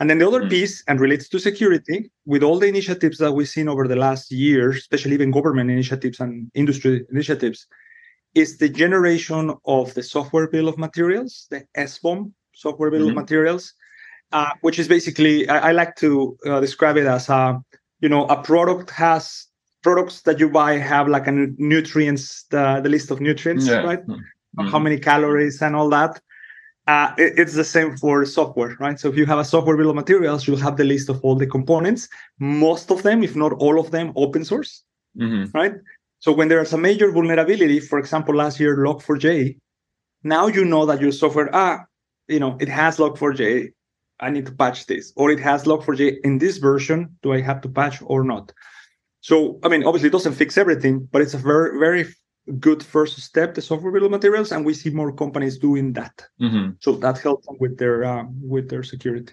And 0.00 0.10
then 0.10 0.18
the 0.18 0.26
other 0.26 0.42
mm. 0.42 0.50
piece, 0.50 0.82
and 0.88 0.98
relates 1.00 1.28
to 1.28 1.38
security, 1.38 2.10
with 2.26 2.42
all 2.42 2.58
the 2.58 2.66
initiatives 2.66 3.18
that 3.18 3.32
we've 3.32 3.48
seen 3.48 3.68
over 3.68 3.86
the 3.86 3.96
last 3.96 4.32
year, 4.32 4.70
especially 4.70 5.14
even 5.14 5.30
government 5.30 5.70
initiatives 5.70 6.20
and 6.20 6.50
industry 6.54 7.04
initiatives, 7.10 7.66
is 8.34 8.58
the 8.58 8.68
generation 8.68 9.54
of 9.66 9.94
the 9.94 10.02
software 10.02 10.48
bill 10.48 10.68
of 10.68 10.76
materials, 10.78 11.46
the 11.50 11.64
SBOM 11.76 12.32
software 12.54 12.90
bill 12.90 13.02
mm-hmm. 13.02 13.10
of 13.10 13.14
materials, 13.16 13.74
uh, 14.32 14.50
which 14.62 14.78
is 14.78 14.88
basically 14.88 15.48
I, 15.48 15.68
I 15.68 15.72
like 15.72 15.96
to 15.96 16.36
uh, 16.46 16.60
describe 16.60 16.96
it 16.96 17.06
as 17.06 17.28
a 17.28 17.60
you 18.00 18.08
know 18.08 18.26
a 18.26 18.42
product 18.42 18.90
has 18.90 19.46
products 19.84 20.22
that 20.22 20.40
you 20.40 20.48
buy 20.48 20.72
have 20.72 21.06
like 21.06 21.26
a 21.26 21.32
nutrients 21.32 22.44
the, 22.50 22.80
the 22.82 22.88
list 22.88 23.10
of 23.10 23.20
nutrients 23.20 23.66
yeah. 23.66 23.82
right 23.90 24.04
mm-hmm. 24.06 24.68
how 24.68 24.78
many 24.78 24.98
calories 24.98 25.62
and 25.62 25.76
all 25.76 25.88
that 25.88 26.20
uh, 26.86 27.12
it, 27.16 27.38
it's 27.38 27.54
the 27.54 27.64
same 27.64 27.96
for 27.96 28.24
software 28.24 28.76
right 28.80 28.98
so 28.98 29.08
if 29.08 29.16
you 29.16 29.26
have 29.26 29.38
a 29.38 29.44
software 29.44 29.76
bill 29.76 29.90
of 29.90 29.96
materials 29.96 30.46
you'll 30.46 30.66
have 30.66 30.76
the 30.76 30.84
list 30.84 31.08
of 31.08 31.20
all 31.22 31.36
the 31.36 31.46
components 31.46 32.08
most 32.40 32.90
of 32.90 33.02
them 33.02 33.22
if 33.22 33.36
not 33.36 33.52
all 33.64 33.78
of 33.78 33.90
them 33.90 34.12
open 34.16 34.44
source 34.44 34.82
mm-hmm. 35.16 35.44
right 35.56 35.74
so 36.18 36.32
when 36.32 36.48
there's 36.48 36.72
a 36.72 36.78
major 36.78 37.12
vulnerability 37.12 37.78
for 37.78 37.98
example 37.98 38.34
last 38.34 38.58
year 38.58 38.76
log4j 38.76 39.56
now 40.24 40.46
you 40.46 40.64
know 40.64 40.84
that 40.86 41.00
your 41.00 41.12
software 41.12 41.50
ah 41.54 41.84
you 42.26 42.40
know 42.40 42.56
it 42.60 42.68
has 42.68 42.96
log4j 42.96 43.70
I 44.20 44.30
need 44.30 44.46
to 44.46 44.52
patch 44.52 44.86
this, 44.86 45.12
or 45.16 45.30
it 45.30 45.40
has 45.40 45.64
Log4j 45.64 46.18
in 46.22 46.38
this 46.38 46.58
version. 46.58 47.16
Do 47.22 47.32
I 47.32 47.40
have 47.40 47.60
to 47.62 47.68
patch 47.68 47.98
or 48.06 48.22
not? 48.22 48.52
So, 49.24 49.58
I 49.62 49.68
mean, 49.68 49.84
obviously, 49.84 50.08
it 50.08 50.12
doesn't 50.12 50.34
fix 50.34 50.58
everything, 50.58 51.08
but 51.10 51.22
it's 51.22 51.32
a 51.32 51.38
very, 51.38 51.78
very 51.78 52.04
good 52.60 52.82
first 52.82 53.18
step. 53.22 53.54
The 53.54 53.62
software 53.62 53.90
bill 53.90 54.04
of 54.04 54.10
materials, 54.10 54.52
and 54.52 54.66
we 54.66 54.74
see 54.74 54.90
more 54.90 55.14
companies 55.14 55.56
doing 55.56 55.94
that. 55.94 56.26
Mm-hmm. 56.38 56.72
So 56.80 56.92
that 56.96 57.16
helps 57.20 57.46
them 57.46 57.56
with 57.58 57.78
their 57.78 58.04
um, 58.04 58.38
with 58.46 58.68
their 58.68 58.82
security. 58.82 59.32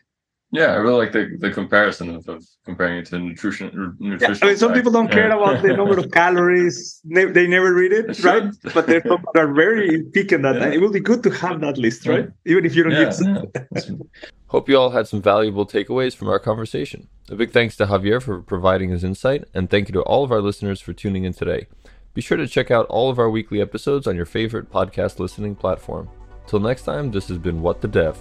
Yeah, 0.54 0.74
I 0.74 0.76
really 0.76 0.98
like 0.98 1.14
the, 1.14 1.38
the 1.40 1.50
comparison 1.50 2.14
of, 2.14 2.28
of 2.28 2.44
comparing 2.66 2.98
it 3.00 3.06
to 3.08 3.20
nutrition. 3.20 3.96
nutrition 4.00 4.36
yeah, 4.36 4.38
I 4.42 4.48
mean, 4.48 4.58
some 4.58 4.74
people 4.74 4.92
don't 4.92 5.08
yeah. 5.08 5.14
care 5.14 5.32
about 5.32 5.62
the 5.62 5.70
number 5.70 5.98
of 5.98 6.12
calories; 6.22 7.00
they, 7.06 7.24
they 7.26 7.48
never 7.48 7.74
read 7.74 7.94
it, 7.94 8.18
sure. 8.18 8.32
right? 8.32 8.54
But 8.74 8.88
they 8.88 8.98
are 8.98 9.20
are 9.38 9.54
very 9.54 10.04
picky 10.12 10.36
on 10.36 10.42
that. 10.42 10.56
Yeah. 10.56 10.74
it 10.74 10.82
will 10.82 10.92
be 10.92 11.00
good 11.00 11.24
to 11.24 11.30
have 11.30 11.62
that 11.62 11.78
list, 11.78 12.06
right? 12.06 12.28
Even 12.46 12.66
if 12.66 12.76
you 12.76 12.84
don't 12.84 12.92
use 12.92 13.22
it. 13.22 14.02
Hope 14.48 14.68
you 14.68 14.78
all 14.78 14.90
had 14.90 15.08
some 15.08 15.22
valuable 15.22 15.66
takeaways 15.66 16.14
from 16.14 16.28
our 16.28 16.40
conversation. 16.40 17.08
A 17.30 17.36
big 17.36 17.52
thanks 17.52 17.78
to 17.78 17.86
Javier 17.86 18.22
for 18.22 18.42
providing 18.42 18.90
his 18.90 19.06
insight, 19.06 19.46
and 19.54 19.70
thank 19.70 19.88
you 19.88 19.94
to 19.94 20.02
all 20.02 20.26
of 20.26 20.34
our 20.34 20.42
listeners 20.42 20.82
for 20.82 20.92
tuning 20.92 21.24
in 21.24 21.32
today. 21.32 21.68
Be 22.14 22.20
sure 22.20 22.36
to 22.36 22.46
check 22.46 22.70
out 22.70 22.88
all 22.88 23.10
of 23.10 23.20
our 23.20 23.30
weekly 23.30 23.62
episodes 23.62 24.06
on 24.06 24.18
your 24.18 24.26
favorite 24.26 24.70
podcast 24.70 25.18
listening 25.18 25.56
platform. 25.56 26.10
Till 26.46 26.60
next 26.60 26.84
time, 26.84 27.12
this 27.12 27.30
has 27.30 27.38
been 27.38 27.62
What 27.62 27.80
the 27.80 27.88
Dev. 27.88 28.18